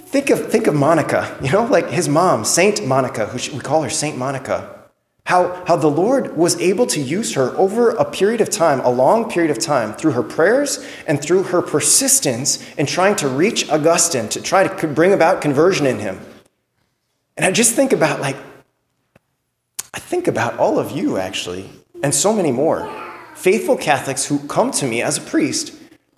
think 0.00 0.30
of, 0.30 0.50
think 0.50 0.66
of 0.66 0.74
Monica, 0.74 1.38
you 1.42 1.52
know, 1.52 1.66
like 1.66 1.90
his 1.90 2.08
mom, 2.08 2.46
Saint 2.46 2.86
Monica, 2.86 3.26
who 3.26 3.54
we 3.54 3.60
call 3.60 3.82
her 3.82 3.90
Saint 3.90 4.16
Monica. 4.16 4.81
How, 5.24 5.64
how 5.66 5.76
the 5.76 5.88
Lord 5.88 6.36
was 6.36 6.60
able 6.60 6.86
to 6.86 7.00
use 7.00 7.34
her 7.34 7.50
over 7.56 7.90
a 7.90 8.04
period 8.04 8.40
of 8.40 8.50
time, 8.50 8.80
a 8.80 8.90
long 8.90 9.30
period 9.30 9.50
of 9.50 9.58
time, 9.58 9.92
through 9.94 10.12
her 10.12 10.22
prayers 10.22 10.84
and 11.06 11.22
through 11.22 11.44
her 11.44 11.62
persistence 11.62 12.68
in 12.74 12.86
trying 12.86 13.16
to 13.16 13.28
reach 13.28 13.68
Augustine, 13.70 14.28
to 14.30 14.42
try 14.42 14.66
to 14.66 14.88
bring 14.88 15.12
about 15.12 15.40
conversion 15.40 15.86
in 15.86 16.00
him. 16.00 16.20
And 17.36 17.46
I 17.46 17.52
just 17.52 17.74
think 17.74 17.92
about, 17.92 18.20
like, 18.20 18.36
I 19.94 20.00
think 20.00 20.26
about 20.26 20.58
all 20.58 20.78
of 20.78 20.90
you, 20.90 21.18
actually, 21.18 21.70
and 22.02 22.14
so 22.14 22.32
many 22.32 22.50
more. 22.50 22.90
Faithful 23.34 23.76
Catholics 23.76 24.26
who 24.26 24.40
come 24.48 24.70
to 24.72 24.86
me 24.86 25.02
as 25.02 25.18
a 25.18 25.22
priest 25.22 25.72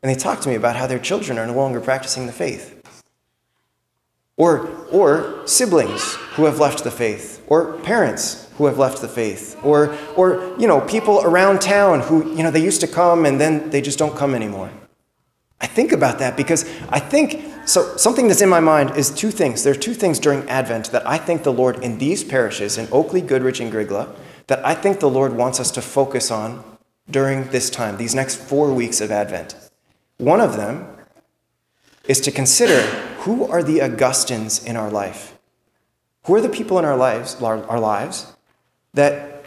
and 0.05 0.15
they 0.15 0.19
talk 0.19 0.41
to 0.41 0.51
me 0.51 0.55
about 0.55 0.77
how 0.77 0.87
their 0.87 0.99
children 0.99 1.39
are 1.39 1.47
no 1.47 1.55
longer 1.55 1.81
practicing 1.81 2.27
the 2.27 2.33
faith. 2.33 2.79
Or, 4.37 4.69
or 4.93 5.47
siblings 5.47 6.17
who 6.35 6.45
have 6.45 6.59
left 6.59 6.85
the 6.85 6.91
faith, 6.91 7.43
or 7.47 7.79
parents 7.79 8.44
who 8.57 8.67
have 8.67 8.79
left 8.79 9.01
the 9.01 9.09
faith. 9.09 9.59
Or 9.63 9.97
or 10.17 10.55
you 10.59 10.67
know 10.67 10.81
people 10.81 11.21
around 11.23 11.61
town 11.61 12.01
who 12.01 12.35
you 12.35 12.43
know 12.43 12.51
they 12.51 12.63
used 12.63 12.81
to 12.81 12.87
come 12.87 13.27
and 13.27 13.41
then 13.41 13.71
they 13.71 13.81
just 13.81 13.99
don't 13.99 14.17
come 14.17 14.35
anymore. 14.35 14.71
I 15.61 15.67
think 15.67 15.93
about 15.93 16.19
that 16.19 16.37
because 16.37 16.69
i 16.91 16.99
think 16.99 17.53
so 17.65 17.97
something 17.97 18.29
that's 18.29 18.43
in 18.43 18.49
my 18.49 18.61
mind 18.61 18.97
is 18.97 19.11
two 19.11 19.31
things. 19.31 19.63
There 19.63 19.73
are 19.73 19.85
two 19.89 19.95
things 19.95 20.19
during 20.19 20.49
advent 20.49 20.91
that 20.93 21.07
i 21.09 21.17
think 21.17 21.43
the 21.43 21.53
lord 21.53 21.83
in 21.83 21.99
these 21.99 22.23
parishes 22.23 22.77
in 22.77 22.87
Oklee 22.89 23.27
Goodridge 23.27 23.61
and 23.61 23.73
Grygla 23.73 24.15
that 24.49 24.65
i 24.67 24.75
think 24.75 25.01
the 25.01 25.09
lord 25.09 25.33
wants 25.33 25.61
us 25.61 25.71
to 25.73 25.83
focus 25.83 26.31
on 26.31 26.63
during 27.11 27.49
this 27.49 27.71
time 27.71 27.97
these 27.97 28.15
next 28.15 28.37
four 28.37 28.73
weeks 28.73 29.01
of 29.01 29.11
advent. 29.11 29.57
One 30.19 30.41
of 30.41 30.57
them 30.57 30.87
is 32.07 32.21
to 32.21 32.31
consider 32.31 32.83
who 33.25 33.47
are 33.47 33.63
the 33.63 33.81
Augustines 33.81 34.63
in 34.63 34.77
our 34.77 34.91
life? 34.91 35.39
Who 36.27 36.35
are 36.35 36.41
the 36.41 36.49
people 36.49 36.79
in 36.79 36.85
our 36.85 36.97
lives, 36.97 37.41
our 37.43 37.81
lives 37.81 38.34
that 38.95 39.45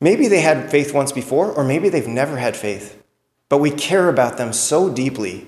maybe 0.00 0.28
they 0.28 0.40
had 0.40 0.70
faith 0.70 0.92
once 0.92 1.12
before, 1.12 1.52
or 1.52 1.62
maybe 1.62 1.88
they've 1.88 2.08
never 2.08 2.36
had 2.36 2.56
faith, 2.56 3.02
but 3.48 3.58
we 3.58 3.70
care 3.70 4.08
about 4.08 4.38
them 4.38 4.52
so 4.52 4.92
deeply. 4.92 5.46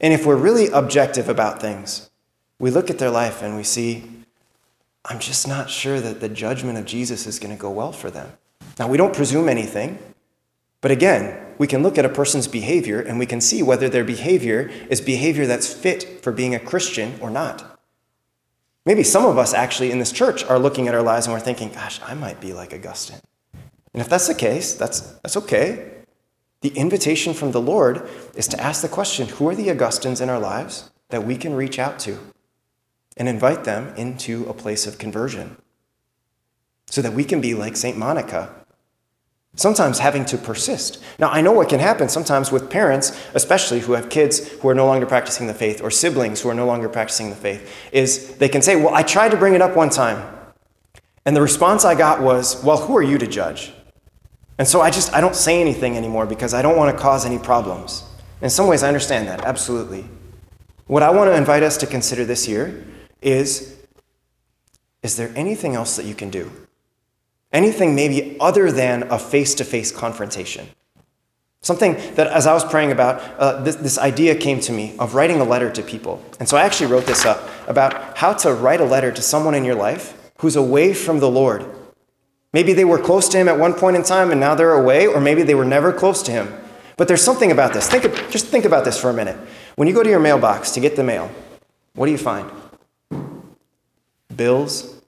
And 0.00 0.12
if 0.12 0.26
we're 0.26 0.36
really 0.36 0.68
objective 0.68 1.28
about 1.28 1.60
things, 1.60 2.10
we 2.58 2.70
look 2.70 2.90
at 2.90 2.98
their 2.98 3.10
life 3.10 3.42
and 3.42 3.56
we 3.56 3.62
see, 3.62 4.04
I'm 5.04 5.18
just 5.18 5.48
not 5.48 5.70
sure 5.70 6.00
that 6.00 6.20
the 6.20 6.28
judgment 6.28 6.78
of 6.78 6.84
Jesus 6.84 7.26
is 7.26 7.38
going 7.38 7.56
to 7.56 7.60
go 7.60 7.70
well 7.70 7.92
for 7.92 8.10
them. 8.10 8.32
Now, 8.78 8.88
we 8.88 8.98
don't 8.98 9.14
presume 9.14 9.48
anything, 9.48 9.98
but 10.80 10.90
again, 10.90 11.38
we 11.58 11.66
can 11.66 11.82
look 11.82 11.98
at 11.98 12.04
a 12.04 12.10
person's 12.10 12.48
behavior 12.48 13.00
and 13.00 13.18
we 13.18 13.26
can 13.26 13.40
see 13.40 13.62
whether 13.62 13.88
their 13.88 14.04
behavior 14.04 14.70
is 14.88 15.00
behavior 15.00 15.46
that's 15.46 15.72
fit 15.72 16.22
for 16.22 16.32
being 16.32 16.54
a 16.54 16.58
Christian 16.58 17.18
or 17.20 17.30
not. 17.30 17.79
Maybe 18.90 19.04
some 19.04 19.24
of 19.24 19.38
us 19.38 19.54
actually 19.54 19.92
in 19.92 20.00
this 20.00 20.10
church 20.10 20.42
are 20.42 20.58
looking 20.58 20.88
at 20.88 20.96
our 20.96 21.02
lives 21.02 21.28
and 21.28 21.32
we're 21.32 21.38
thinking, 21.38 21.68
gosh, 21.68 22.00
I 22.02 22.14
might 22.14 22.40
be 22.40 22.52
like 22.52 22.74
Augustine. 22.74 23.20
And 23.94 24.00
if 24.00 24.08
that's 24.08 24.26
the 24.26 24.34
case, 24.34 24.74
that's, 24.74 25.02
that's 25.22 25.36
okay. 25.36 25.92
The 26.62 26.70
invitation 26.70 27.32
from 27.32 27.52
the 27.52 27.60
Lord 27.60 28.10
is 28.34 28.48
to 28.48 28.60
ask 28.60 28.82
the 28.82 28.88
question 28.88 29.28
who 29.28 29.48
are 29.48 29.54
the 29.54 29.70
Augustines 29.70 30.20
in 30.20 30.28
our 30.28 30.40
lives 30.40 30.90
that 31.10 31.24
we 31.24 31.36
can 31.36 31.54
reach 31.54 31.78
out 31.78 32.00
to 32.00 32.18
and 33.16 33.28
invite 33.28 33.62
them 33.62 33.94
into 33.94 34.44
a 34.48 34.54
place 34.54 34.88
of 34.88 34.98
conversion 34.98 35.56
so 36.86 37.00
that 37.00 37.12
we 37.12 37.22
can 37.22 37.40
be 37.40 37.54
like 37.54 37.76
St. 37.76 37.96
Monica 37.96 38.52
sometimes 39.56 39.98
having 39.98 40.24
to 40.24 40.38
persist. 40.38 41.02
Now, 41.18 41.28
I 41.30 41.40
know 41.40 41.52
what 41.52 41.68
can 41.68 41.80
happen 41.80 42.08
sometimes 42.08 42.50
with 42.52 42.70
parents, 42.70 43.18
especially 43.34 43.80
who 43.80 43.92
have 43.92 44.08
kids 44.08 44.48
who 44.48 44.68
are 44.68 44.74
no 44.74 44.86
longer 44.86 45.06
practicing 45.06 45.46
the 45.46 45.54
faith 45.54 45.82
or 45.82 45.90
siblings 45.90 46.40
who 46.40 46.48
are 46.48 46.54
no 46.54 46.66
longer 46.66 46.88
practicing 46.88 47.30
the 47.30 47.36
faith, 47.36 47.70
is 47.92 48.36
they 48.36 48.48
can 48.48 48.62
say, 48.62 48.76
Well, 48.76 48.94
I 48.94 49.02
tried 49.02 49.30
to 49.30 49.36
bring 49.36 49.54
it 49.54 49.62
up 49.62 49.76
one 49.76 49.90
time. 49.90 50.36
And 51.26 51.36
the 51.36 51.42
response 51.42 51.84
I 51.84 51.94
got 51.94 52.22
was, 52.22 52.62
Well, 52.64 52.78
who 52.78 52.96
are 52.96 53.02
you 53.02 53.18
to 53.18 53.26
judge? 53.26 53.72
And 54.58 54.68
so 54.68 54.80
I 54.80 54.90
just, 54.90 55.12
I 55.14 55.20
don't 55.20 55.36
say 55.36 55.60
anything 55.60 55.96
anymore 55.96 56.26
because 56.26 56.54
I 56.54 56.62
don't 56.62 56.76
want 56.76 56.96
to 56.96 57.02
cause 57.02 57.24
any 57.24 57.38
problems. 57.38 58.04
In 58.42 58.50
some 58.50 58.66
ways, 58.66 58.82
I 58.82 58.88
understand 58.88 59.26
that, 59.28 59.44
absolutely. 59.44 60.04
What 60.86 61.02
I 61.02 61.10
want 61.10 61.30
to 61.30 61.36
invite 61.36 61.62
us 61.62 61.76
to 61.78 61.86
consider 61.86 62.24
this 62.24 62.48
year 62.48 62.84
is 63.20 63.76
Is 65.02 65.16
there 65.16 65.32
anything 65.34 65.74
else 65.74 65.96
that 65.96 66.04
you 66.04 66.14
can 66.14 66.30
do? 66.30 66.50
Anything 67.52 67.94
maybe 67.94 68.36
other 68.38 68.70
than 68.70 69.04
a 69.04 69.18
face 69.18 69.54
to 69.56 69.64
face 69.64 69.90
confrontation. 69.90 70.68
Something 71.62 71.94
that, 72.14 72.26
as 72.28 72.46
I 72.46 72.54
was 72.54 72.64
praying 72.64 72.90
about, 72.90 73.20
uh, 73.38 73.62
this, 73.62 73.76
this 73.76 73.98
idea 73.98 74.34
came 74.34 74.60
to 74.60 74.72
me 74.72 74.96
of 74.98 75.14
writing 75.14 75.40
a 75.40 75.44
letter 75.44 75.70
to 75.70 75.82
people. 75.82 76.24
And 76.38 76.48
so 76.48 76.56
I 76.56 76.62
actually 76.62 76.90
wrote 76.90 77.04
this 77.04 77.26
up 77.26 77.48
about 77.68 78.16
how 78.16 78.32
to 78.32 78.54
write 78.54 78.80
a 78.80 78.84
letter 78.84 79.12
to 79.12 79.20
someone 79.20 79.54
in 79.54 79.64
your 79.64 79.74
life 79.74 80.32
who's 80.38 80.56
away 80.56 80.94
from 80.94 81.20
the 81.20 81.30
Lord. 81.30 81.66
Maybe 82.54 82.72
they 82.72 82.86
were 82.86 82.98
close 82.98 83.28
to 83.28 83.38
Him 83.38 83.46
at 83.46 83.58
one 83.58 83.74
point 83.74 83.96
in 83.96 84.02
time 84.02 84.30
and 84.30 84.40
now 84.40 84.54
they're 84.54 84.72
away, 84.72 85.06
or 85.06 85.20
maybe 85.20 85.42
they 85.42 85.54
were 85.54 85.66
never 85.66 85.92
close 85.92 86.22
to 86.22 86.32
Him. 86.32 86.52
But 86.96 87.08
there's 87.08 87.22
something 87.22 87.52
about 87.52 87.74
this. 87.74 87.88
Think 87.88 88.04
of, 88.04 88.14
just 88.30 88.46
think 88.46 88.64
about 88.64 88.84
this 88.84 88.98
for 88.98 89.10
a 89.10 89.14
minute. 89.14 89.36
When 89.76 89.86
you 89.86 89.94
go 89.94 90.02
to 90.02 90.08
your 90.08 90.18
mailbox 90.18 90.70
to 90.72 90.80
get 90.80 90.96
the 90.96 91.04
mail, 91.04 91.30
what 91.94 92.06
do 92.06 92.12
you 92.12 92.18
find? 92.18 92.50
Bills, 94.34 94.99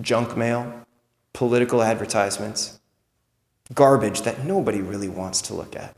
junk 0.00 0.36
mail, 0.36 0.86
political 1.32 1.82
advertisements, 1.82 2.80
garbage 3.74 4.22
that 4.22 4.44
nobody 4.44 4.80
really 4.80 5.08
wants 5.08 5.40
to 5.42 5.54
look 5.54 5.74
at. 5.76 5.96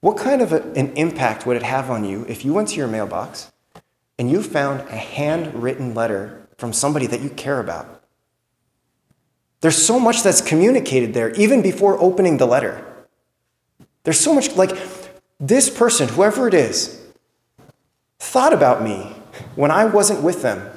What 0.00 0.16
kind 0.16 0.40
of 0.42 0.52
a, 0.52 0.62
an 0.72 0.92
impact 0.96 1.46
would 1.46 1.56
it 1.56 1.62
have 1.62 1.90
on 1.90 2.04
you 2.04 2.24
if 2.28 2.44
you 2.44 2.54
went 2.54 2.68
to 2.68 2.76
your 2.76 2.86
mailbox 2.86 3.50
and 4.18 4.30
you 4.30 4.42
found 4.42 4.80
a 4.88 4.96
handwritten 4.96 5.94
letter 5.94 6.46
from 6.56 6.72
somebody 6.72 7.06
that 7.06 7.20
you 7.20 7.30
care 7.30 7.60
about? 7.60 8.02
There's 9.60 9.84
so 9.84 9.98
much 9.98 10.22
that's 10.22 10.40
communicated 10.40 11.14
there, 11.14 11.32
even 11.32 11.62
before 11.62 12.00
opening 12.00 12.36
the 12.36 12.46
letter. 12.46 12.84
There's 14.04 14.20
so 14.20 14.32
much, 14.32 14.54
like, 14.54 14.70
this 15.40 15.68
person, 15.68 16.08
whoever 16.08 16.46
it 16.46 16.54
is, 16.54 17.00
thought 18.20 18.52
about 18.52 18.82
me 18.82 19.16
when 19.56 19.70
I 19.70 19.84
wasn't 19.84 20.22
with 20.22 20.42
them 20.42 20.70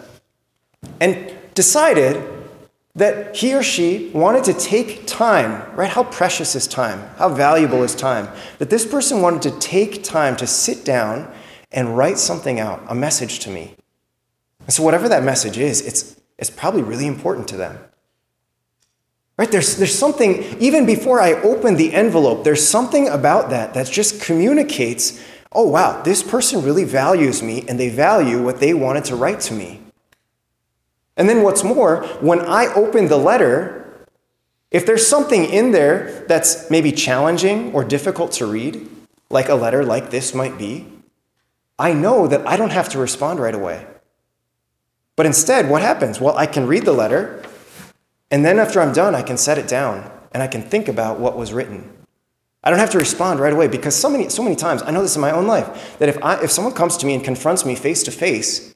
and 1.00 1.31
decided 1.54 2.24
that 2.96 3.36
he 3.36 3.54
or 3.54 3.64
she 3.64 4.10
wanted 4.14 4.44
to 4.44 4.54
take 4.54 5.08
time, 5.08 5.74
right? 5.76 5.90
How 5.90 6.04
precious 6.04 6.56
is 6.56 6.68
time? 6.68 7.08
How 7.18 7.30
valuable 7.30 7.84
is 7.84 7.96
time? 7.96 8.28
That 8.60 8.70
this 8.70 8.86
person 8.86 9.22
wanted 9.22 9.42
to 9.44 9.60
take 9.60 10.04
time 10.04 10.36
to 10.38 10.48
sit 10.48 10.84
down 10.84 11.32
and 11.72 11.98
write 11.98 12.18
something 12.18 12.60
out, 12.60 12.84
a 12.90 12.96
message 12.96 13.40
to 13.40 13.50
me. 13.50 13.76
And 14.62 14.74
so, 14.74 14.84
whatever 14.84 15.08
that 15.08 15.24
message 15.24 15.58
is, 15.58 15.82
it's, 15.82 16.20
it's 16.38 16.50
probably 16.50 16.82
really 16.82 17.08
important 17.08 17.48
to 17.50 17.58
them. 17.58 17.80
Right? 19.38 19.50
There's, 19.50 19.78
there's 19.78 19.98
something, 19.98 20.44
even 20.60 20.86
before 20.86 21.22
I 21.22 21.34
open 21.34 21.76
the 21.76 21.94
envelope, 21.94 22.44
there's 22.44 22.68
something 22.68 23.08
about 23.08 23.50
that 23.50 23.74
that 23.74 23.88
just 23.88 24.22
communicates 24.22 25.20
oh, 25.54 25.68
wow, 25.68 26.02
this 26.02 26.24
person 26.24 26.64
really 26.64 26.86
values 26.86 27.44
me 27.44 27.66
and 27.68 27.78
they 27.80 27.90
value 27.90 28.42
what 28.42 28.60
they 28.60 28.74
wanted 28.74 29.04
to 29.06 29.16
write 29.16 29.42
to 29.42 29.54
me. 29.54 29.81
And 31.18 31.28
then 31.28 31.44
what's 31.44 31.64
more, 31.64 32.04
when 32.22 32.42
I 32.42 32.68
open 32.74 33.08
the 33.08 33.18
letter, 33.18 34.08
if 34.72 34.86
there's 34.86 35.06
something 35.06 35.46
in 35.46 35.72
there 35.72 36.26
that's 36.28 36.70
maybe 36.70 36.92
challenging 36.92 37.74
or 37.74 37.84
difficult 37.84 38.32
to 38.34 38.46
read, 38.46 38.90
like 39.30 39.50
a 39.50 39.56
letter 39.56 39.84
like 39.84 40.10
this 40.10 40.34
might 40.34 40.58
be, 40.58 40.88
I 41.78 41.94
know 41.94 42.28
that 42.28 42.46
I 42.48 42.58
don't 42.58 42.72
have 42.72 42.90
to 42.90 43.00
respond 43.00 43.40
right 43.40 43.56
away. 43.56 43.86
But 45.16 45.26
instead, 45.26 45.70
what 45.70 45.82
happens? 45.82 46.22
Well, 46.22 46.38
I 46.38 46.46
can 46.46 46.68
read 46.68 46.86
the 46.86 46.94
letter, 46.94 47.44
and 48.30 48.46
then 48.46 48.60
after 48.60 48.82
I'm 48.82 48.94
done, 48.94 49.14
I 49.14 49.22
can 49.22 49.38
set 49.38 49.58
it 49.58 49.68
down 49.68 50.10
and 50.32 50.42
I 50.42 50.48
can 50.48 50.62
think 50.62 50.88
about 50.88 51.20
what 51.20 51.38
was 51.38 51.52
written. 51.52 51.92
I 52.64 52.70
don't 52.70 52.80
have 52.80 52.92
to 52.92 52.98
respond 53.00 53.40
right 53.40 53.52
away 53.52 53.68
because 53.68 53.96
so 53.96 54.10
many, 54.10 54.30
so 54.30 54.44
many 54.44 54.56
times, 54.56 54.82
I 54.84 54.92
know 54.92 55.02
this 55.02 55.16
in 55.16 55.22
my 55.22 55.32
own 55.32 55.48
life, 55.48 55.98
that 56.00 56.10
if, 56.10 56.24
I, 56.24 56.42
if 56.42 56.52
someone 56.52 56.74
comes 56.74 56.96
to 56.98 57.06
me 57.06 57.16
and 57.16 57.24
confronts 57.24 57.66
me 57.66 57.76
face 57.76 58.04
to 58.04 58.12
face, 58.12 58.71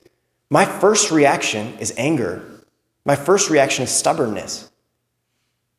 my 0.49 0.65
first 0.65 1.11
reaction 1.11 1.77
is 1.79 1.93
anger. 1.97 2.43
My 3.03 3.15
first 3.15 3.49
reaction 3.49 3.83
is 3.83 3.91
stubbornness. 3.91 4.71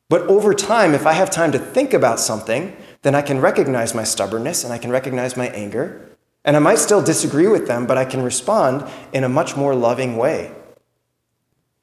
But 0.09 0.21
over 0.23 0.53
time, 0.53 0.93
if 0.93 1.05
I 1.05 1.13
have 1.13 1.29
time 1.29 1.51
to 1.51 1.59
think 1.59 1.93
about 1.93 2.19
something, 2.19 2.75
then 3.01 3.15
I 3.15 3.21
can 3.21 3.41
recognize 3.41 3.93
my 3.93 4.03
stubbornness 4.03 4.63
and 4.63 4.71
I 4.71 4.77
can 4.77 4.91
recognize 4.91 5.35
my 5.35 5.47
anger. 5.49 6.09
And 6.45 6.55
I 6.55 6.59
might 6.59 6.79
still 6.79 7.01
disagree 7.01 7.47
with 7.47 7.67
them, 7.67 7.85
but 7.85 7.97
I 7.97 8.05
can 8.05 8.21
respond 8.21 8.89
in 9.11 9.23
a 9.23 9.29
much 9.29 9.57
more 9.57 9.75
loving 9.75 10.15
way. 10.15 10.53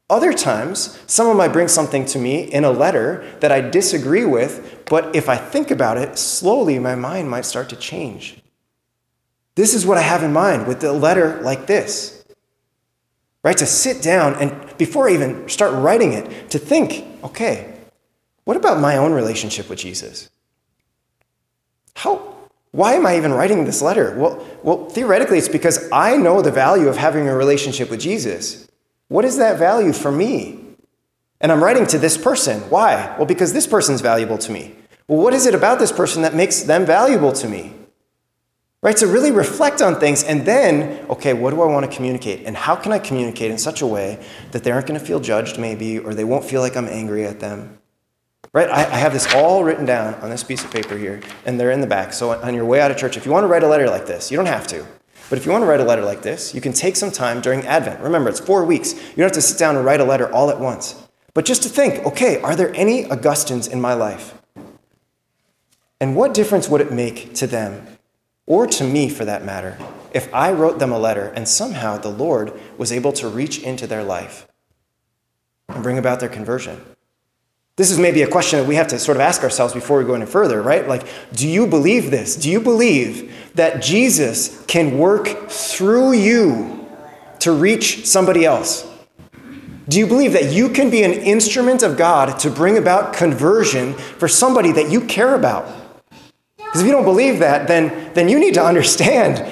Other 0.09 0.33
times, 0.33 0.99
someone 1.07 1.37
might 1.37 1.53
bring 1.53 1.69
something 1.69 2.05
to 2.07 2.19
me 2.19 2.43
in 2.43 2.65
a 2.65 2.71
letter 2.71 3.27
that 3.41 3.51
I 3.51 3.63
disagree 3.63 4.25
with, 4.25 4.83
but 4.87 5.17
if 5.17 5.29
I 5.29 5.37
think 5.37 5.71
about 5.71 5.97
it, 5.97 6.19
slowly 6.19 6.79
my 6.79 6.95
mind 6.95 7.31
might 7.31 7.47
start 7.47 7.71
to 7.71 7.77
change. 7.77 8.43
This 9.55 9.75
is 9.75 9.87
what 9.87 9.99
I 9.99 10.03
have 10.03 10.23
in 10.23 10.33
mind 10.33 10.67
with 10.67 10.85
a 10.85 10.93
letter 10.93 11.41
like 11.41 11.67
this 11.67 12.14
right? 13.45 13.57
To 13.59 13.67
sit 13.67 14.03
down 14.03 14.35
and 14.35 14.77
before 14.77 15.09
I 15.09 15.13
even 15.13 15.49
start 15.49 15.73
writing 15.75 16.13
it, 16.13 16.51
to 16.51 16.59
think, 16.59 17.05
okay, 17.23 17.73
what 18.43 18.57
about 18.57 18.81
my 18.81 18.97
own 18.97 19.13
relationship 19.13 19.69
with 19.69 19.79
Jesus? 19.79 20.31
How, 21.95 22.35
why 22.73 22.95
am 22.95 23.07
I 23.07 23.17
even 23.17 23.33
writing 23.33 23.65
this 23.65 23.81
letter? 23.81 24.19
Well, 24.19 24.45
well, 24.65 24.89
theoretically, 24.89 25.39
it's 25.39 25.49
because 25.49 25.89
I 25.93 26.17
know 26.17 26.43
the 26.43 26.51
value 26.51 26.89
of 26.89 26.97
having 26.97 27.29
a 27.29 27.37
relationship 27.37 27.91
with 27.91 28.01
Jesus. 28.01 28.67
What 29.09 29.25
is 29.25 29.37
that 29.37 29.59
value 29.59 29.93
for 29.93 30.11
me? 30.11 30.59
And 31.41 31.53
I'm 31.53 31.63
writing 31.63 31.87
to 31.89 31.99
this 31.99 32.17
person. 32.17 32.61
Why? 32.71 33.15
Well, 33.17 33.27
because 33.27 33.53
this 33.53 33.67
person's 33.67 34.01
valuable 34.01 34.39
to 34.39 34.51
me. 34.51 34.75
Well, 35.07 35.21
what 35.21 35.35
is 35.35 35.47
it 35.47 35.55
about 35.55 35.79
this 35.79 35.93
person 35.93 36.23
that 36.23 36.35
makes 36.35 36.63
them 36.63 36.87
valuable 36.87 37.33
to 37.33 37.49
me? 37.49 37.75
Right? 38.85 38.99
So 38.99 39.11
really 39.11 39.31
reflect 39.31 39.81
on 39.81 39.99
things 39.99 40.23
and 40.25 40.45
then, 40.45 41.07
okay, 41.09 41.33
what 41.33 41.55
do 41.55 41.63
I 41.63 41.67
want 41.67 41.91
to 41.91 41.97
communicate? 41.97 42.45
And 42.45 42.55
how 42.55 42.77
can 42.77 42.93
I 42.93 42.99
communicate 42.99 43.51
in 43.51 43.57
such 43.57 43.81
a 43.81 43.87
way 43.87 44.23
that 44.53 44.63
they 44.63 44.71
aren't 44.71 44.87
going 44.87 45.01
to 45.01 45.05
feel 45.05 45.21
judged, 45.21 45.59
maybe, 45.59 45.99
or 45.99 46.13
they 46.13 46.25
won't 46.25 46.45
feel 46.45 46.61
like 46.61 46.77
I'm 46.77 46.89
angry 46.89 47.25
at 47.25 47.41
them? 47.41 47.79
Right? 48.53 48.69
I, 48.69 48.81
I 48.81 48.99
have 48.99 49.15
this 49.15 49.35
all 49.35 49.65
written 49.65 49.87
down 49.87 50.13
on 50.17 50.29
this 50.29 50.45
piece 50.45 50.63
of 50.63 50.71
paper 50.71 50.99
here, 50.99 51.23
and 51.47 51.59
they're 51.59 51.71
in 51.71 51.81
the 51.81 51.87
back. 51.87 52.13
So 52.13 52.39
on 52.39 52.55
your 52.55 52.67
way 52.67 52.83
out 52.83 52.91
of 52.91 52.99
church, 52.99 53.17
if 53.17 53.25
you 53.25 53.33
want 53.33 53.45
to 53.45 53.49
write 53.49 53.63
a 53.63 53.67
letter 53.67 53.89
like 53.89 54.05
this, 54.05 54.31
you 54.31 54.37
don't 54.37 54.45
have 54.45 54.67
to. 54.67 54.87
But 55.31 55.39
if 55.39 55.47
you 55.47 55.53
want 55.53 55.63
to 55.63 55.67
write 55.67 55.81
a 55.81 55.85
letter 55.85 56.05
like 56.05 56.21
this, 56.21 56.55
you 56.55 56.61
can 56.61 56.75
take 56.75 56.97
some 56.97 57.11
time 57.11 57.41
during 57.41 57.63
Advent. 57.63 58.01
Remember, 58.01 58.29
it's 58.29 58.39
four 58.39 58.67
weeks. 58.67 58.93
You 58.93 59.17
don't 59.17 59.25
have 59.29 59.33
to 59.33 59.41
sit 59.41 59.59
down 59.59 59.77
and 59.77 59.85
write 59.87 60.01
a 60.01 60.05
letter 60.05 60.31
all 60.31 60.51
at 60.51 60.61
once. 60.61 61.03
But 61.33 61.47
just 61.47 61.63
to 61.63 61.71
think, 61.71 62.05
okay, 62.05 62.43
are 62.43 62.55
there 62.55 62.71
any 62.77 63.11
Augustines 63.11 63.67
in 63.67 63.81
my 63.81 63.95
life? 63.95 64.35
And 66.03 66.15
what 66.15 66.35
difference 66.35 66.69
would 66.69 66.83
it 66.83 66.93
make 66.93 67.33
to 67.37 67.47
them 67.47 67.94
or 68.47 68.67
to 68.67 68.85
me 68.85 69.09
for 69.09 69.25
that 69.25 69.45
matter, 69.45 69.79
if 70.13 70.33
I 70.33 70.53
wrote 70.53 70.79
them 70.79 70.93
a 70.93 70.99
letter 70.99 71.33
and 71.35 71.49
somehow 71.49 71.97
the 71.97 72.09
Lord 72.09 72.53
was 72.79 72.93
able 72.93 73.13
to 73.15 73.29
reach 73.29 73.59
into 73.63 73.87
their 73.87 74.05
life 74.05 74.47
and 75.69 75.83
bring 75.83 75.99
about 75.99 76.21
their 76.21 76.29
conversion. 76.29 76.81
This 77.77 77.91
is 77.91 77.99
maybe 77.99 78.23
a 78.23 78.29
question 78.29 78.61
that 78.61 78.69
we 78.69 78.77
have 78.77 78.87
to 78.89 78.99
sort 79.01 79.17
of 79.17 79.21
ask 79.21 79.43
ourselves 79.43 79.75
before 79.75 79.99
we 79.99 80.05
go 80.05 80.15
any 80.15 80.27
further, 80.27 80.63
right? 80.63 80.87
Like, 80.87 81.09
do 81.33 81.49
you 81.49 81.67
believe 81.67 82.13
this? 82.13 82.37
Do 82.37 82.49
you 82.49 82.61
believe 82.61 83.35
that 83.55 83.83
Jesus 83.83 84.65
can 84.67 84.97
work 84.97 85.49
through 85.49 86.13
you 86.13 86.87
to 87.41 87.51
reach 87.53 88.07
somebody 88.07 88.45
else? 88.45 88.89
Do 89.89 89.99
you 89.99 90.07
believe 90.07 90.33
that 90.35 90.53
you 90.53 90.69
can 90.69 90.89
be 90.89 91.03
an 91.03 91.13
instrument 91.13 91.83
of 91.83 91.97
God 91.97 92.39
to 92.41 92.51
bring 92.51 92.79
about 92.79 93.13
conversion 93.13 93.95
for 93.95 94.29
somebody 94.29 94.71
that 94.73 94.91
you 94.91 95.01
care 95.01 95.35
about? 95.35 95.67
Because 96.75 96.83
if 96.83 96.89
you 96.89 96.93
don't 96.93 97.05
believe 97.05 97.39
that, 97.39 97.69
then, 97.69 98.13
then 98.15 98.29
you 98.29 98.41
need 98.41 98.55
to 98.55 98.65
understand 98.65 99.49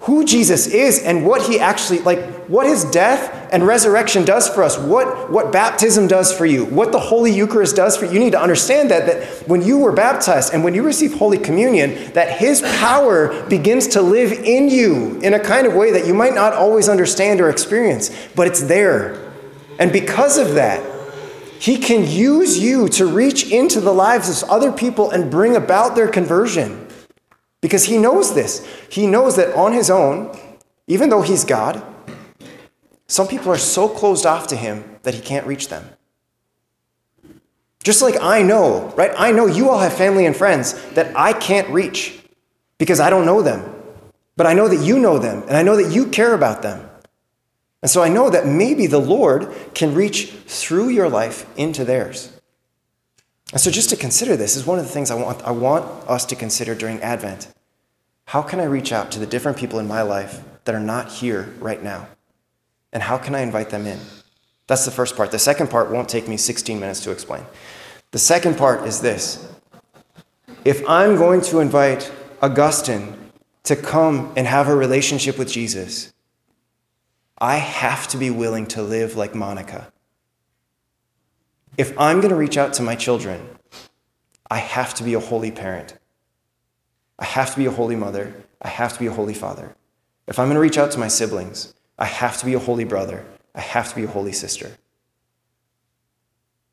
who 0.00 0.24
Jesus 0.24 0.66
is 0.66 0.98
and 1.02 1.26
what 1.26 1.42
he 1.42 1.60
actually, 1.60 1.98
like, 1.98 2.24
what 2.48 2.66
his 2.66 2.86
death 2.86 3.50
and 3.52 3.66
resurrection 3.66 4.24
does 4.24 4.48
for 4.48 4.62
us, 4.62 4.78
what, 4.78 5.30
what 5.30 5.52
baptism 5.52 6.06
does 6.08 6.32
for 6.32 6.46
you, 6.46 6.64
what 6.64 6.90
the 6.90 6.98
Holy 6.98 7.30
Eucharist 7.30 7.76
does 7.76 7.98
for 7.98 8.06
you. 8.06 8.12
You 8.12 8.18
need 8.18 8.32
to 8.32 8.40
understand 8.40 8.90
that, 8.90 9.04
that 9.04 9.46
when 9.46 9.60
you 9.60 9.76
were 9.76 9.92
baptized 9.92 10.54
and 10.54 10.64
when 10.64 10.72
you 10.72 10.82
receive 10.82 11.12
Holy 11.12 11.36
Communion, 11.36 12.10
that 12.14 12.38
his 12.38 12.62
power 12.78 13.46
begins 13.50 13.86
to 13.88 14.00
live 14.00 14.32
in 14.32 14.70
you 14.70 15.20
in 15.20 15.34
a 15.34 15.40
kind 15.40 15.66
of 15.66 15.74
way 15.74 15.90
that 15.90 16.06
you 16.06 16.14
might 16.14 16.34
not 16.34 16.54
always 16.54 16.88
understand 16.88 17.42
or 17.42 17.50
experience, 17.50 18.10
but 18.34 18.46
it's 18.46 18.62
there. 18.62 19.34
And 19.78 19.92
because 19.92 20.38
of 20.38 20.54
that, 20.54 20.93
he 21.64 21.78
can 21.78 22.06
use 22.06 22.58
you 22.58 22.90
to 22.90 23.06
reach 23.06 23.50
into 23.50 23.80
the 23.80 23.90
lives 23.90 24.42
of 24.42 24.50
other 24.50 24.70
people 24.70 25.10
and 25.10 25.30
bring 25.30 25.56
about 25.56 25.96
their 25.96 26.08
conversion. 26.08 26.86
Because 27.62 27.84
he 27.84 27.96
knows 27.96 28.34
this. 28.34 28.68
He 28.90 29.06
knows 29.06 29.36
that 29.36 29.56
on 29.56 29.72
his 29.72 29.88
own, 29.88 30.38
even 30.86 31.08
though 31.08 31.22
he's 31.22 31.42
God, 31.42 31.82
some 33.06 33.26
people 33.26 33.50
are 33.50 33.56
so 33.56 33.88
closed 33.88 34.26
off 34.26 34.46
to 34.48 34.56
him 34.56 34.84
that 35.04 35.14
he 35.14 35.22
can't 35.22 35.46
reach 35.46 35.68
them. 35.68 35.88
Just 37.82 38.02
like 38.02 38.20
I 38.20 38.42
know, 38.42 38.92
right? 38.94 39.12
I 39.16 39.32
know 39.32 39.46
you 39.46 39.70
all 39.70 39.78
have 39.78 39.94
family 39.94 40.26
and 40.26 40.36
friends 40.36 40.74
that 40.90 41.16
I 41.16 41.32
can't 41.32 41.70
reach 41.70 42.20
because 42.76 43.00
I 43.00 43.08
don't 43.08 43.24
know 43.24 43.40
them. 43.40 43.74
But 44.36 44.46
I 44.46 44.52
know 44.52 44.68
that 44.68 44.84
you 44.84 44.98
know 44.98 45.16
them, 45.18 45.42
and 45.44 45.56
I 45.56 45.62
know 45.62 45.76
that 45.76 45.90
you 45.90 46.08
care 46.08 46.34
about 46.34 46.60
them. 46.60 46.90
And 47.84 47.90
so 47.90 48.02
I 48.02 48.08
know 48.08 48.30
that 48.30 48.46
maybe 48.46 48.86
the 48.86 48.98
Lord 48.98 49.54
can 49.74 49.94
reach 49.94 50.30
through 50.30 50.88
your 50.88 51.06
life 51.06 51.44
into 51.54 51.84
theirs. 51.84 52.32
And 53.52 53.60
so 53.60 53.70
just 53.70 53.90
to 53.90 53.96
consider 53.96 54.38
this 54.38 54.56
is 54.56 54.64
one 54.64 54.78
of 54.78 54.86
the 54.86 54.90
things 54.90 55.10
I 55.10 55.16
want, 55.16 55.42
I 55.42 55.50
want 55.50 55.84
us 56.08 56.24
to 56.24 56.34
consider 56.34 56.74
during 56.74 57.02
Advent. 57.02 57.52
How 58.24 58.40
can 58.40 58.58
I 58.58 58.64
reach 58.64 58.90
out 58.90 59.12
to 59.12 59.18
the 59.18 59.26
different 59.26 59.58
people 59.58 59.78
in 59.78 59.86
my 59.86 60.00
life 60.00 60.40
that 60.64 60.74
are 60.74 60.80
not 60.80 61.12
here 61.12 61.52
right 61.58 61.82
now? 61.82 62.08
And 62.90 63.02
how 63.02 63.18
can 63.18 63.34
I 63.34 63.40
invite 63.40 63.68
them 63.68 63.86
in? 63.86 64.00
That's 64.66 64.86
the 64.86 64.90
first 64.90 65.14
part. 65.14 65.30
The 65.30 65.38
second 65.38 65.68
part 65.68 65.90
won't 65.90 66.08
take 66.08 66.26
me 66.26 66.38
16 66.38 66.80
minutes 66.80 67.00
to 67.00 67.10
explain. 67.10 67.44
The 68.12 68.18
second 68.18 68.56
part 68.56 68.86
is 68.88 69.02
this 69.02 69.46
if 70.64 70.88
I'm 70.88 71.16
going 71.16 71.42
to 71.42 71.60
invite 71.60 72.10
Augustine 72.40 73.14
to 73.64 73.76
come 73.76 74.32
and 74.36 74.46
have 74.46 74.68
a 74.68 74.74
relationship 74.74 75.36
with 75.36 75.52
Jesus, 75.52 76.13
I 77.44 77.56
have 77.56 78.08
to 78.08 78.16
be 78.16 78.30
willing 78.30 78.64
to 78.68 78.80
live 78.80 79.16
like 79.16 79.34
Monica. 79.34 79.92
If 81.76 81.92
I'm 82.00 82.20
going 82.22 82.30
to 82.30 82.36
reach 82.36 82.56
out 82.56 82.72
to 82.74 82.82
my 82.82 82.94
children, 82.94 83.38
I 84.50 84.56
have 84.56 84.94
to 84.94 85.04
be 85.04 85.12
a 85.12 85.20
holy 85.20 85.50
parent. 85.50 85.98
I 87.18 87.26
have 87.26 87.50
to 87.50 87.58
be 87.58 87.66
a 87.66 87.70
holy 87.70 87.96
mother. 87.96 88.32
I 88.62 88.68
have 88.68 88.94
to 88.94 88.98
be 88.98 89.08
a 89.08 89.12
holy 89.12 89.34
father. 89.34 89.76
If 90.26 90.38
I'm 90.38 90.46
going 90.46 90.54
to 90.54 90.60
reach 90.60 90.78
out 90.78 90.90
to 90.92 90.98
my 90.98 91.08
siblings, 91.08 91.74
I 91.98 92.06
have 92.06 92.38
to 92.38 92.46
be 92.46 92.54
a 92.54 92.58
holy 92.58 92.84
brother. 92.84 93.26
I 93.54 93.60
have 93.60 93.90
to 93.90 93.94
be 93.94 94.04
a 94.04 94.14
holy 94.16 94.32
sister. 94.32 94.78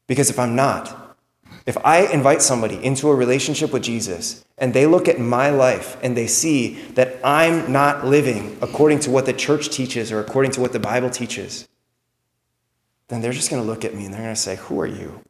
Because 0.08 0.30
if 0.30 0.40
I'm 0.40 0.56
not, 0.56 1.01
if 1.72 1.78
I 1.86 2.12
invite 2.12 2.42
somebody 2.42 2.84
into 2.84 3.08
a 3.08 3.16
relationship 3.16 3.72
with 3.72 3.82
Jesus 3.82 4.44
and 4.58 4.74
they 4.74 4.86
look 4.86 5.08
at 5.08 5.22
my 5.22 5.52
life 5.52 5.96
and 6.04 6.18
they 6.18 6.28
see 6.28 6.74
that 6.96 7.18
I'm 7.24 7.72
not 7.72 8.06
living 8.06 8.58
according 8.62 9.00
to 9.02 9.10
what 9.10 9.26
the 9.26 9.32
church 9.32 9.70
teaches 9.70 10.12
or 10.12 10.20
according 10.20 10.52
to 10.52 10.60
what 10.60 10.74
the 10.74 10.82
Bible 10.82 11.10
teaches, 11.10 11.70
then 13.08 13.22
they're 13.22 13.32
just 13.32 13.50
going 13.50 13.64
to 13.64 13.66
look 13.66 13.86
at 13.86 13.96
me 13.96 14.04
and 14.04 14.14
they're 14.14 14.22
going 14.22 14.36
to 14.36 14.42
say, 14.42 14.58
Who 14.58 14.82
are 14.82 14.86
you? 14.86 15.22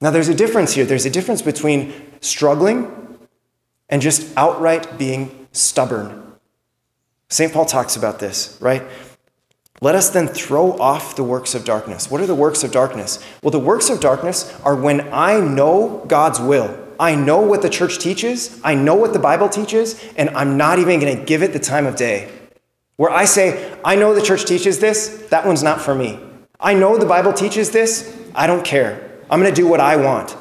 Now, 0.00 0.10
there's 0.10 0.28
a 0.28 0.34
difference 0.34 0.72
here. 0.72 0.84
There's 0.84 1.06
a 1.06 1.10
difference 1.10 1.42
between 1.42 1.92
struggling 2.20 2.90
and 3.88 4.02
just 4.02 4.36
outright 4.36 4.98
being 4.98 5.46
stubborn. 5.52 6.32
St. 7.28 7.52
Paul 7.52 7.66
talks 7.66 7.94
about 7.94 8.18
this, 8.18 8.58
right? 8.60 8.82
Let 9.82 9.96
us 9.96 10.10
then 10.10 10.28
throw 10.28 10.78
off 10.78 11.16
the 11.16 11.24
works 11.24 11.56
of 11.56 11.64
darkness. 11.64 12.08
What 12.08 12.20
are 12.20 12.26
the 12.26 12.36
works 12.36 12.62
of 12.62 12.70
darkness? 12.70 13.18
Well, 13.42 13.50
the 13.50 13.58
works 13.58 13.90
of 13.90 13.98
darkness 13.98 14.56
are 14.62 14.76
when 14.76 15.12
I 15.12 15.40
know 15.40 16.04
God's 16.06 16.38
will. 16.38 16.78
I 17.00 17.16
know 17.16 17.40
what 17.40 17.62
the 17.62 17.68
church 17.68 17.98
teaches, 17.98 18.60
I 18.62 18.76
know 18.76 18.94
what 18.94 19.12
the 19.12 19.18
Bible 19.18 19.48
teaches, 19.48 20.00
and 20.16 20.30
I'm 20.30 20.56
not 20.56 20.78
even 20.78 21.00
going 21.00 21.18
to 21.18 21.24
give 21.24 21.42
it 21.42 21.52
the 21.52 21.58
time 21.58 21.86
of 21.86 21.96
day. 21.96 22.30
Where 22.94 23.10
I 23.10 23.24
say, 23.24 23.76
I 23.84 23.96
know 23.96 24.14
the 24.14 24.22
church 24.22 24.44
teaches 24.44 24.78
this, 24.78 25.26
that 25.30 25.44
one's 25.44 25.64
not 25.64 25.80
for 25.80 25.96
me. 25.96 26.20
I 26.60 26.74
know 26.74 26.96
the 26.96 27.04
Bible 27.04 27.32
teaches 27.32 27.72
this, 27.72 28.16
I 28.36 28.46
don't 28.46 28.64
care. 28.64 29.18
I'm 29.28 29.40
going 29.40 29.52
to 29.52 29.60
do 29.60 29.66
what 29.66 29.80
I 29.80 29.96
want. 29.96 30.36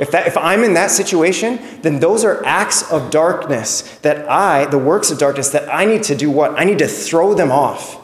If, 0.00 0.10
that, 0.10 0.26
if 0.26 0.36
I'm 0.36 0.62
in 0.62 0.74
that 0.74 0.90
situation, 0.90 1.80
then 1.80 1.98
those 1.98 2.26
are 2.26 2.44
acts 2.44 2.92
of 2.92 3.10
darkness 3.10 3.96
that 4.00 4.28
I, 4.28 4.66
the 4.66 4.76
works 4.76 5.10
of 5.10 5.16
darkness, 5.16 5.48
that 5.48 5.72
I 5.74 5.86
need 5.86 6.02
to 6.02 6.14
do 6.14 6.30
what? 6.30 6.60
I 6.60 6.64
need 6.64 6.80
to 6.80 6.88
throw 6.88 7.32
them 7.32 7.50
off. 7.50 8.02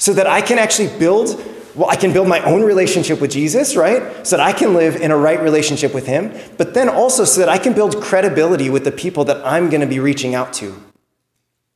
So 0.00 0.14
that 0.14 0.26
I 0.26 0.40
can 0.40 0.58
actually 0.58 0.88
build, 0.98 1.36
well, 1.74 1.90
I 1.90 1.94
can 1.94 2.14
build 2.14 2.26
my 2.26 2.42
own 2.44 2.62
relationship 2.62 3.20
with 3.20 3.30
Jesus, 3.30 3.76
right? 3.76 4.26
So 4.26 4.38
that 4.38 4.44
I 4.44 4.54
can 4.54 4.72
live 4.72 4.96
in 4.96 5.10
a 5.10 5.16
right 5.16 5.38
relationship 5.40 5.92
with 5.92 6.06
Him, 6.06 6.32
but 6.56 6.72
then 6.72 6.88
also 6.88 7.24
so 7.24 7.40
that 7.40 7.50
I 7.50 7.58
can 7.58 7.74
build 7.74 8.00
credibility 8.00 8.70
with 8.70 8.84
the 8.84 8.92
people 8.92 9.24
that 9.26 9.46
I'm 9.46 9.68
going 9.68 9.82
to 9.82 9.86
be 9.86 10.00
reaching 10.00 10.34
out 10.34 10.54
to. 10.54 10.74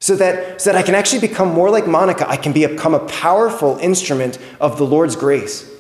So 0.01 0.17
that, 0.17 0.63
so 0.63 0.73
that 0.73 0.79
I 0.79 0.83
can 0.83 0.95
actually 0.95 1.21
become 1.21 1.49
more 1.49 1.69
like 1.69 1.87
Monica. 1.87 2.27
I 2.29 2.39
can 2.39 2.55
become 2.55 2.95
a 2.95 3.07
powerful 3.07 3.77
instrument 3.77 4.39
of 4.59 4.79
the 4.79 4.87
Lord's 4.87 5.17
grace. 5.17 5.71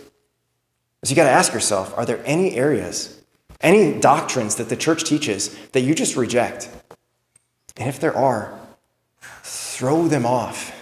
So 1.02 1.10
you 1.10 1.16
got 1.16 1.24
to 1.24 1.30
ask 1.30 1.54
yourself 1.54 1.96
are 1.96 2.04
there 2.04 2.22
any 2.26 2.56
areas, 2.56 3.22
any 3.62 3.98
doctrines 3.98 4.56
that 4.56 4.68
the 4.68 4.76
church 4.76 5.04
teaches 5.04 5.54
that 5.68 5.80
you 5.80 5.94
just 5.94 6.14
reject? 6.14 6.68
And 7.78 7.88
if 7.88 8.00
there 8.00 8.14
are, 8.14 8.58
throw 9.42 10.08
them 10.08 10.26
off. 10.26 10.73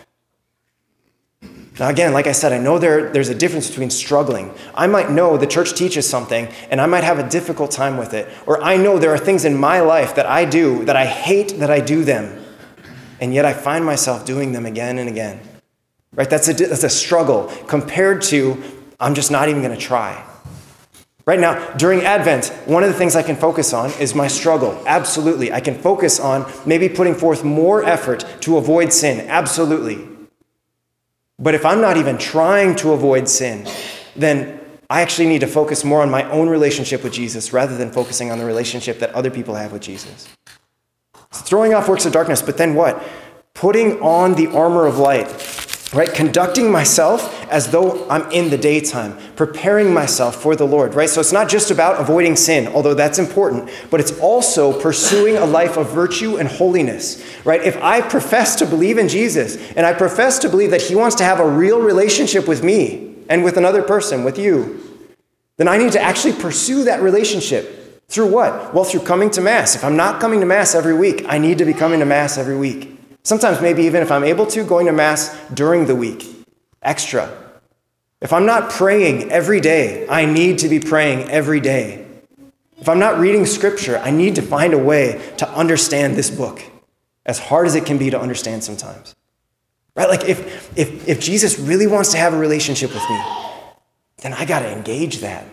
Now, 1.78 1.88
again, 1.88 2.12
like 2.12 2.26
I 2.26 2.32
said, 2.32 2.52
I 2.52 2.58
know 2.58 2.78
there, 2.78 3.10
there's 3.10 3.30
a 3.30 3.34
difference 3.34 3.68
between 3.68 3.88
struggling. 3.88 4.52
I 4.74 4.86
might 4.86 5.10
know 5.10 5.38
the 5.38 5.46
church 5.46 5.74
teaches 5.74 6.08
something 6.08 6.48
and 6.70 6.80
I 6.80 6.86
might 6.86 7.02
have 7.02 7.18
a 7.18 7.28
difficult 7.28 7.70
time 7.70 7.96
with 7.96 8.12
it. 8.12 8.28
Or 8.46 8.62
I 8.62 8.76
know 8.76 8.98
there 8.98 9.12
are 9.12 9.18
things 9.18 9.46
in 9.46 9.56
my 9.56 9.80
life 9.80 10.14
that 10.16 10.26
I 10.26 10.44
do 10.44 10.84
that 10.84 10.96
I 10.96 11.06
hate 11.06 11.58
that 11.60 11.70
I 11.70 11.80
do 11.80 12.04
them. 12.04 12.44
And 13.20 13.32
yet 13.32 13.46
I 13.46 13.54
find 13.54 13.86
myself 13.86 14.26
doing 14.26 14.52
them 14.52 14.66
again 14.66 14.98
and 14.98 15.08
again. 15.08 15.40
Right? 16.14 16.28
That's 16.28 16.48
a, 16.48 16.52
that's 16.52 16.84
a 16.84 16.90
struggle 16.90 17.46
compared 17.68 18.20
to 18.22 18.62
I'm 19.00 19.14
just 19.14 19.30
not 19.30 19.48
even 19.48 19.62
going 19.62 19.74
to 19.74 19.80
try. 19.80 20.22
Right 21.24 21.40
now, 21.40 21.72
during 21.74 22.02
Advent, 22.02 22.48
one 22.66 22.82
of 22.82 22.90
the 22.90 22.96
things 22.96 23.16
I 23.16 23.22
can 23.22 23.36
focus 23.36 23.72
on 23.72 23.92
is 23.92 24.14
my 24.14 24.26
struggle. 24.26 24.82
Absolutely. 24.86 25.52
I 25.52 25.60
can 25.60 25.76
focus 25.76 26.20
on 26.20 26.52
maybe 26.66 26.88
putting 26.88 27.14
forth 27.14 27.44
more 27.44 27.82
effort 27.82 28.26
to 28.40 28.58
avoid 28.58 28.92
sin. 28.92 29.26
Absolutely. 29.28 30.11
But 31.38 31.54
if 31.54 31.64
I'm 31.64 31.80
not 31.80 31.96
even 31.96 32.18
trying 32.18 32.76
to 32.76 32.92
avoid 32.92 33.28
sin, 33.28 33.66
then 34.14 34.60
I 34.88 35.00
actually 35.00 35.28
need 35.28 35.40
to 35.40 35.46
focus 35.46 35.84
more 35.84 36.02
on 36.02 36.10
my 36.10 36.28
own 36.30 36.48
relationship 36.48 37.02
with 37.02 37.12
Jesus 37.12 37.52
rather 37.52 37.76
than 37.76 37.90
focusing 37.90 38.30
on 38.30 38.38
the 38.38 38.44
relationship 38.44 38.98
that 38.98 39.10
other 39.14 39.30
people 39.30 39.54
have 39.54 39.72
with 39.72 39.82
Jesus. 39.82 40.28
throwing 41.32 41.72
off 41.72 41.88
works 41.88 42.04
of 42.04 42.12
darkness, 42.12 42.42
but 42.42 42.58
then 42.58 42.74
what? 42.74 43.02
Putting 43.54 44.00
on 44.00 44.34
the 44.34 44.48
armor 44.48 44.86
of 44.86 44.98
light 44.98 45.28
right? 45.94 46.12
Conducting 46.12 46.70
myself 46.70 47.46
as 47.50 47.70
though 47.70 48.08
I'm 48.08 48.30
in 48.30 48.50
the 48.50 48.56
daytime, 48.56 49.18
preparing 49.36 49.92
myself 49.92 50.36
for 50.36 50.56
the 50.56 50.66
Lord, 50.66 50.94
right? 50.94 51.08
So 51.08 51.20
it's 51.20 51.32
not 51.32 51.48
just 51.48 51.70
about 51.70 52.00
avoiding 52.00 52.36
sin, 52.36 52.68
although 52.68 52.94
that's 52.94 53.18
important, 53.18 53.70
but 53.90 54.00
it's 54.00 54.18
also 54.20 54.78
pursuing 54.80 55.36
a 55.36 55.44
life 55.44 55.76
of 55.76 55.90
virtue 55.90 56.36
and 56.36 56.48
holiness, 56.48 57.22
right? 57.44 57.62
If 57.62 57.76
I 57.82 58.00
profess 58.00 58.56
to 58.56 58.66
believe 58.66 58.98
in 58.98 59.08
Jesus 59.08 59.56
and 59.72 59.84
I 59.84 59.92
profess 59.92 60.38
to 60.40 60.48
believe 60.48 60.70
that 60.70 60.82
He 60.82 60.94
wants 60.94 61.16
to 61.16 61.24
have 61.24 61.40
a 61.40 61.48
real 61.48 61.80
relationship 61.80 62.48
with 62.48 62.62
me 62.62 63.14
and 63.28 63.44
with 63.44 63.56
another 63.56 63.82
person, 63.82 64.24
with 64.24 64.38
you, 64.38 64.80
then 65.58 65.68
I 65.68 65.76
need 65.76 65.92
to 65.92 66.00
actually 66.00 66.34
pursue 66.34 66.84
that 66.84 67.02
relationship. 67.02 67.80
Through 68.08 68.30
what? 68.30 68.74
Well, 68.74 68.84
through 68.84 69.00
coming 69.00 69.30
to 69.30 69.40
Mass. 69.40 69.74
If 69.74 69.84
I'm 69.84 69.96
not 69.96 70.20
coming 70.20 70.40
to 70.40 70.46
Mass 70.46 70.74
every 70.74 70.94
week, 70.94 71.24
I 71.28 71.38
need 71.38 71.58
to 71.58 71.64
be 71.64 71.72
coming 71.72 72.00
to 72.00 72.04
Mass 72.04 72.36
every 72.36 72.56
week. 72.56 72.91
Sometimes, 73.24 73.60
maybe 73.60 73.84
even 73.84 74.02
if 74.02 74.10
I'm 74.10 74.24
able 74.24 74.46
to, 74.46 74.64
going 74.64 74.86
to 74.86 74.92
Mass 74.92 75.36
during 75.54 75.86
the 75.86 75.94
week, 75.94 76.26
extra. 76.82 77.30
If 78.20 78.32
I'm 78.32 78.46
not 78.46 78.70
praying 78.70 79.30
every 79.30 79.60
day, 79.60 80.06
I 80.08 80.24
need 80.24 80.58
to 80.58 80.68
be 80.68 80.80
praying 80.80 81.30
every 81.30 81.60
day. 81.60 82.06
If 82.80 82.88
I'm 82.88 82.98
not 82.98 83.18
reading 83.18 83.46
Scripture, 83.46 83.98
I 83.98 84.10
need 84.10 84.34
to 84.36 84.42
find 84.42 84.74
a 84.74 84.78
way 84.78 85.20
to 85.38 85.48
understand 85.50 86.16
this 86.16 86.30
book, 86.30 86.62
as 87.24 87.38
hard 87.38 87.66
as 87.66 87.76
it 87.76 87.86
can 87.86 87.96
be 87.96 88.10
to 88.10 88.20
understand 88.20 88.64
sometimes. 88.64 89.14
Right? 89.94 90.08
Like, 90.08 90.24
if, 90.28 90.76
if, 90.76 91.08
if 91.08 91.20
Jesus 91.20 91.58
really 91.58 91.86
wants 91.86 92.10
to 92.12 92.18
have 92.18 92.34
a 92.34 92.38
relationship 92.38 92.92
with 92.92 93.08
me, 93.08 93.20
then 94.18 94.32
I 94.32 94.44
got 94.44 94.60
to 94.60 94.72
engage 94.72 95.18
that. 95.18 95.46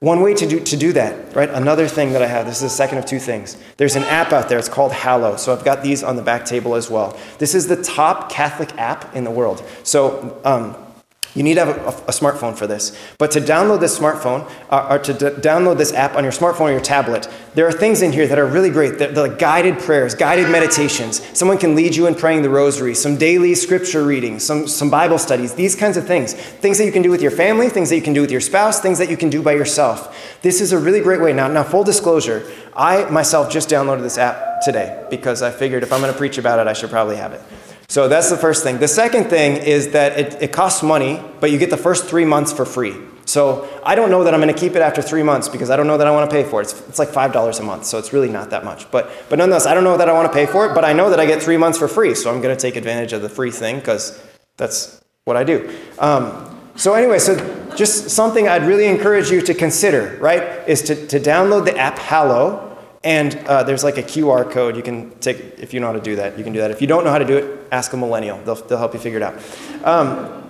One 0.00 0.20
way 0.20 0.32
to 0.32 0.46
do, 0.46 0.60
to 0.60 0.76
do 0.76 0.92
that, 0.92 1.34
right? 1.34 1.50
Another 1.50 1.88
thing 1.88 2.12
that 2.12 2.22
I 2.22 2.28
have, 2.28 2.46
this 2.46 2.56
is 2.56 2.62
the 2.62 2.68
second 2.68 2.98
of 2.98 3.06
two 3.06 3.18
things. 3.18 3.56
There's 3.78 3.96
an 3.96 4.04
app 4.04 4.32
out 4.32 4.48
there, 4.48 4.56
it's 4.56 4.68
called 4.68 4.92
Hallow. 4.92 5.34
So 5.36 5.52
I've 5.52 5.64
got 5.64 5.82
these 5.82 6.04
on 6.04 6.14
the 6.14 6.22
back 6.22 6.44
table 6.44 6.76
as 6.76 6.88
well. 6.88 7.18
This 7.38 7.52
is 7.52 7.66
the 7.66 7.82
top 7.82 8.30
Catholic 8.30 8.72
app 8.78 9.16
in 9.16 9.24
the 9.24 9.30
world. 9.32 9.64
So 9.82 10.40
um, 10.44 10.76
you 11.34 11.42
need 11.42 11.54
to 11.54 11.64
have 11.64 11.76
a, 11.76 11.88
a, 11.88 12.12
smartphone 12.12 12.56
for 12.56 12.66
this. 12.66 12.98
But 13.18 13.30
to 13.32 13.40
download 13.40 13.80
this 13.80 13.98
smartphone, 13.98 14.50
uh, 14.70 14.88
or 14.90 14.98
to 14.98 15.12
d- 15.12 15.40
download 15.40 15.76
this 15.76 15.92
app 15.92 16.16
on 16.16 16.24
your 16.24 16.32
smartphone 16.32 16.62
or 16.62 16.70
your 16.72 16.80
tablet, 16.80 17.28
there 17.54 17.66
are 17.66 17.72
things 17.72 18.02
in 18.02 18.12
here 18.12 18.26
that 18.26 18.38
are 18.38 18.46
really 18.46 18.70
great. 18.70 18.98
They're, 18.98 19.12
they're 19.12 19.28
like 19.28 19.38
guided 19.38 19.78
prayers, 19.78 20.14
guided 20.14 20.50
meditations. 20.50 21.22
Someone 21.38 21.58
can 21.58 21.74
lead 21.74 21.94
you 21.94 22.06
in 22.06 22.14
praying 22.14 22.42
the 22.42 22.50
rosary, 22.50 22.94
some 22.94 23.16
daily 23.16 23.54
scripture 23.54 24.04
readings, 24.04 24.44
some, 24.44 24.66
some 24.66 24.90
Bible 24.90 25.18
studies, 25.18 25.54
these 25.54 25.76
kinds 25.76 25.96
of 25.96 26.06
things. 26.06 26.34
Things 26.34 26.78
that 26.78 26.86
you 26.86 26.92
can 26.92 27.02
do 27.02 27.10
with 27.10 27.22
your 27.22 27.30
family, 27.30 27.68
things 27.68 27.90
that 27.90 27.96
you 27.96 28.02
can 28.02 28.14
do 28.14 28.20
with 28.20 28.30
your 28.30 28.40
spouse, 28.40 28.80
things 28.80 28.98
that 28.98 29.10
you 29.10 29.16
can 29.16 29.30
do 29.30 29.42
by 29.42 29.52
yourself. 29.52 30.40
This 30.42 30.60
is 30.60 30.72
a 30.72 30.78
really 30.78 31.00
great 31.00 31.20
way. 31.20 31.32
Now, 31.32 31.48
now 31.48 31.62
full 31.62 31.84
disclosure, 31.84 32.50
I 32.74 33.08
myself 33.10 33.50
just 33.50 33.68
downloaded 33.68 34.02
this 34.02 34.18
app 34.18 34.62
today 34.62 35.06
because 35.10 35.42
I 35.42 35.50
figured 35.50 35.82
if 35.82 35.92
I'm 35.92 36.00
going 36.00 36.12
to 36.12 36.18
preach 36.18 36.38
about 36.38 36.58
it, 36.58 36.66
I 36.66 36.72
should 36.72 36.90
probably 36.90 37.16
have 37.16 37.32
it. 37.32 37.42
So 37.88 38.06
that's 38.06 38.28
the 38.28 38.36
first 38.36 38.62
thing. 38.62 38.78
The 38.78 38.88
second 38.88 39.30
thing 39.30 39.56
is 39.56 39.92
that 39.92 40.18
it, 40.18 40.42
it 40.42 40.52
costs 40.52 40.82
money, 40.82 41.22
but 41.40 41.50
you 41.50 41.58
get 41.58 41.70
the 41.70 41.78
first 41.78 42.04
three 42.04 42.26
months 42.26 42.52
for 42.52 42.66
free. 42.66 42.94
So 43.24 43.66
I 43.84 43.94
don't 43.94 44.10
know 44.10 44.24
that 44.24 44.34
I'm 44.34 44.40
going 44.40 44.54
to 44.54 44.58
keep 44.58 44.76
it 44.76 44.82
after 44.82 45.00
three 45.00 45.22
months 45.22 45.48
because 45.48 45.70
I 45.70 45.76
don't 45.76 45.86
know 45.86 45.96
that 45.96 46.06
I 46.06 46.10
want 46.10 46.30
to 46.30 46.34
pay 46.34 46.44
for 46.44 46.60
it. 46.60 46.64
It's, 46.64 46.88
it's 46.88 46.98
like 46.98 47.08
$5 47.08 47.60
a 47.60 47.62
month, 47.62 47.86
so 47.86 47.98
it's 47.98 48.12
really 48.12 48.28
not 48.28 48.50
that 48.50 48.62
much. 48.62 48.90
But, 48.90 49.10
but 49.30 49.38
nonetheless, 49.38 49.66
I 49.66 49.72
don't 49.72 49.84
know 49.84 49.96
that 49.96 50.08
I 50.08 50.12
want 50.12 50.30
to 50.30 50.32
pay 50.32 50.44
for 50.44 50.66
it, 50.66 50.74
but 50.74 50.84
I 50.84 50.92
know 50.92 51.08
that 51.08 51.18
I 51.18 51.24
get 51.24 51.42
three 51.42 51.56
months 51.56 51.78
for 51.78 51.88
free. 51.88 52.14
So 52.14 52.32
I'm 52.32 52.42
going 52.42 52.54
to 52.54 52.60
take 52.60 52.76
advantage 52.76 53.14
of 53.14 53.22
the 53.22 53.28
free 53.28 53.50
thing 53.50 53.76
because 53.76 54.22
that's 54.58 55.02
what 55.24 55.38
I 55.38 55.44
do. 55.44 55.74
Um, 55.98 56.58
so 56.76 56.92
anyway, 56.92 57.18
so 57.18 57.36
just 57.74 58.10
something 58.10 58.48
I'd 58.48 58.64
really 58.64 58.86
encourage 58.86 59.30
you 59.30 59.40
to 59.42 59.54
consider, 59.54 60.18
right, 60.20 60.68
is 60.68 60.82
to, 60.82 61.06
to 61.08 61.18
download 61.18 61.64
the 61.64 61.76
app 61.76 61.98
Hallow 61.98 62.67
and 63.08 63.34
uh, 63.46 63.62
there's 63.62 63.84
like 63.84 63.96
a 63.96 64.02
QR 64.02 64.50
code 64.50 64.76
you 64.76 64.82
can 64.82 65.10
take, 65.18 65.38
if 65.58 65.72
you 65.72 65.80
know 65.80 65.86
how 65.86 65.94
to 65.94 66.00
do 66.00 66.16
that, 66.16 66.36
you 66.36 66.44
can 66.44 66.52
do 66.52 66.58
that. 66.58 66.70
If 66.70 66.82
you 66.82 66.86
don't 66.86 67.04
know 67.04 67.10
how 67.10 67.16
to 67.16 67.24
do 67.24 67.38
it, 67.38 67.66
ask 67.72 67.90
a 67.94 67.96
millennial. 67.96 68.38
They'll, 68.44 68.56
they'll 68.56 68.76
help 68.76 68.92
you 68.92 69.00
figure 69.00 69.18
it 69.18 69.22
out. 69.22 69.40
Um, 69.82 70.47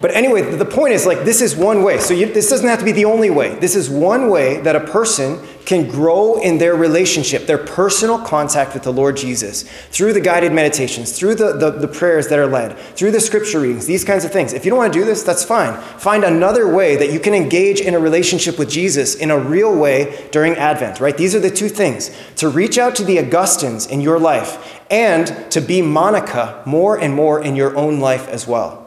but 0.00 0.12
anyway, 0.14 0.42
the 0.42 0.64
point 0.64 0.94
is 0.94 1.06
like 1.06 1.24
this 1.24 1.40
is 1.40 1.56
one 1.56 1.82
way. 1.82 1.98
So 1.98 2.14
you, 2.14 2.32
this 2.32 2.48
doesn't 2.48 2.68
have 2.68 2.78
to 2.78 2.84
be 2.84 2.92
the 2.92 3.04
only 3.04 3.30
way. 3.30 3.56
This 3.56 3.74
is 3.74 3.90
one 3.90 4.30
way 4.30 4.60
that 4.60 4.76
a 4.76 4.80
person 4.80 5.40
can 5.66 5.90
grow 5.90 6.40
in 6.40 6.56
their 6.58 6.74
relationship, 6.74 7.46
their 7.46 7.58
personal 7.58 8.18
contact 8.20 8.74
with 8.74 8.84
the 8.84 8.92
Lord 8.92 9.16
Jesus 9.16 9.64
through 9.90 10.12
the 10.12 10.20
guided 10.20 10.52
meditations, 10.52 11.18
through 11.18 11.34
the, 11.34 11.52
the, 11.52 11.70
the 11.72 11.88
prayers 11.88 12.28
that 12.28 12.38
are 12.38 12.46
led, 12.46 12.78
through 12.78 13.10
the 13.10 13.20
scripture 13.20 13.60
readings, 13.60 13.86
these 13.86 14.04
kinds 14.04 14.24
of 14.24 14.32
things. 14.32 14.52
If 14.52 14.64
you 14.64 14.70
don't 14.70 14.78
want 14.78 14.92
to 14.92 14.98
do 14.98 15.04
this, 15.04 15.24
that's 15.24 15.44
fine. 15.44 15.78
Find 15.98 16.24
another 16.24 16.72
way 16.72 16.96
that 16.96 17.12
you 17.12 17.18
can 17.18 17.34
engage 17.34 17.80
in 17.80 17.94
a 17.94 17.98
relationship 17.98 18.56
with 18.56 18.70
Jesus 18.70 19.16
in 19.16 19.30
a 19.30 19.38
real 19.38 19.76
way 19.76 20.28
during 20.30 20.54
Advent, 20.54 21.00
right? 21.00 21.16
These 21.16 21.34
are 21.34 21.40
the 21.40 21.50
two 21.50 21.68
things 21.68 22.16
to 22.36 22.48
reach 22.48 22.78
out 22.78 22.94
to 22.96 23.04
the 23.04 23.18
Augustines 23.18 23.84
in 23.84 24.00
your 24.00 24.18
life 24.20 24.80
and 24.90 25.50
to 25.50 25.60
be 25.60 25.82
Monica 25.82 26.62
more 26.64 26.98
and 26.98 27.14
more 27.14 27.42
in 27.42 27.56
your 27.56 27.76
own 27.76 27.98
life 27.98 28.28
as 28.28 28.46
well. 28.46 28.77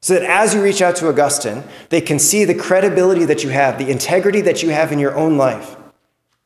So 0.00 0.14
that 0.14 0.22
as 0.22 0.54
you 0.54 0.62
reach 0.62 0.80
out 0.80 0.96
to 0.96 1.08
Augustine, 1.08 1.64
they 1.88 2.00
can 2.00 2.18
see 2.18 2.44
the 2.44 2.54
credibility 2.54 3.24
that 3.24 3.42
you 3.42 3.50
have, 3.50 3.78
the 3.78 3.90
integrity 3.90 4.40
that 4.42 4.62
you 4.62 4.70
have 4.70 4.92
in 4.92 4.98
your 4.98 5.16
own 5.16 5.36
life. 5.36 5.76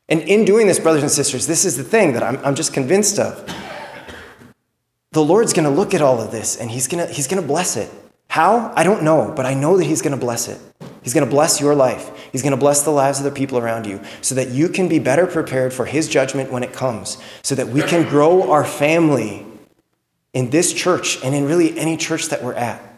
And 0.08 0.20
in 0.22 0.44
doing 0.44 0.66
this, 0.66 0.78
brothers 0.78 1.02
and 1.02 1.10
sisters, 1.10 1.46
this 1.46 1.64
is 1.64 1.76
the 1.76 1.84
thing 1.84 2.12
that 2.14 2.22
I'm, 2.22 2.38
I'm 2.44 2.54
just 2.54 2.72
convinced 2.72 3.18
of. 3.18 3.46
The 5.12 5.22
Lord's 5.22 5.52
going 5.52 5.64
to 5.64 5.70
look 5.70 5.92
at 5.92 6.00
all 6.00 6.20
of 6.20 6.30
this 6.30 6.56
and 6.56 6.70
he's 6.70 6.88
going 6.88 7.06
he's 7.08 7.28
to 7.28 7.42
bless 7.42 7.76
it. 7.76 7.90
How? 8.32 8.72
I 8.74 8.82
don't 8.82 9.02
know, 9.02 9.30
but 9.36 9.44
I 9.44 9.52
know 9.52 9.76
that 9.76 9.84
He's 9.84 10.00
going 10.00 10.18
to 10.18 10.18
bless 10.18 10.48
it. 10.48 10.58
He's 11.02 11.12
going 11.12 11.26
to 11.26 11.30
bless 11.30 11.60
your 11.60 11.74
life. 11.74 12.10
He's 12.32 12.40
going 12.40 12.52
to 12.52 12.56
bless 12.56 12.82
the 12.82 12.90
lives 12.90 13.18
of 13.18 13.24
the 13.24 13.30
people 13.30 13.58
around 13.58 13.86
you 13.86 14.00
so 14.22 14.34
that 14.36 14.48
you 14.48 14.70
can 14.70 14.88
be 14.88 14.98
better 14.98 15.26
prepared 15.26 15.74
for 15.74 15.84
His 15.84 16.08
judgment 16.08 16.50
when 16.50 16.62
it 16.62 16.72
comes, 16.72 17.18
so 17.42 17.54
that 17.54 17.68
we 17.68 17.82
can 17.82 18.08
grow 18.08 18.50
our 18.50 18.64
family 18.64 19.44
in 20.32 20.48
this 20.48 20.72
church 20.72 21.22
and 21.22 21.34
in 21.34 21.44
really 21.44 21.78
any 21.78 21.98
church 21.98 22.28
that 22.30 22.42
we're 22.42 22.54
at 22.54 22.91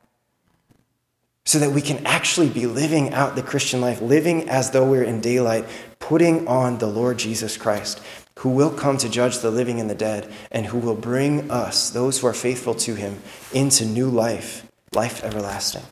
so 1.47 1.59
that 1.59 1.71
we 1.71 1.83
can 1.83 2.05
actually 2.07 2.49
be 2.49 2.67
living 2.67 3.13
out 3.13 3.37
the 3.37 3.43
Christian 3.43 3.81
life, 3.81 4.01
living 4.01 4.49
as 4.49 4.71
though 4.71 4.89
we're 4.89 5.03
in 5.03 5.21
daylight, 5.21 5.67
putting 5.99 6.49
on 6.49 6.79
the 6.79 6.87
Lord 6.87 7.19
Jesus 7.19 7.57
Christ, 7.57 8.01
who 8.39 8.51
will 8.51 8.71
come 8.71 8.97
to 8.99 9.09
judge 9.09 9.39
the 9.39 9.51
living 9.51 9.79
and 9.79 9.89
the 9.89 9.95
dead, 9.95 10.33
and 10.51 10.67
who 10.67 10.79
will 10.79 10.95
bring 10.95 11.51
us, 11.51 11.91
those 11.91 12.19
who 12.19 12.27
are 12.27 12.35
faithful 12.35 12.75
to 12.75 12.95
him, 12.95 13.21
into 13.53 13.85
new 13.85 14.09
life, 14.09 14.67
life 14.93 15.23
everlasting. 15.23 15.83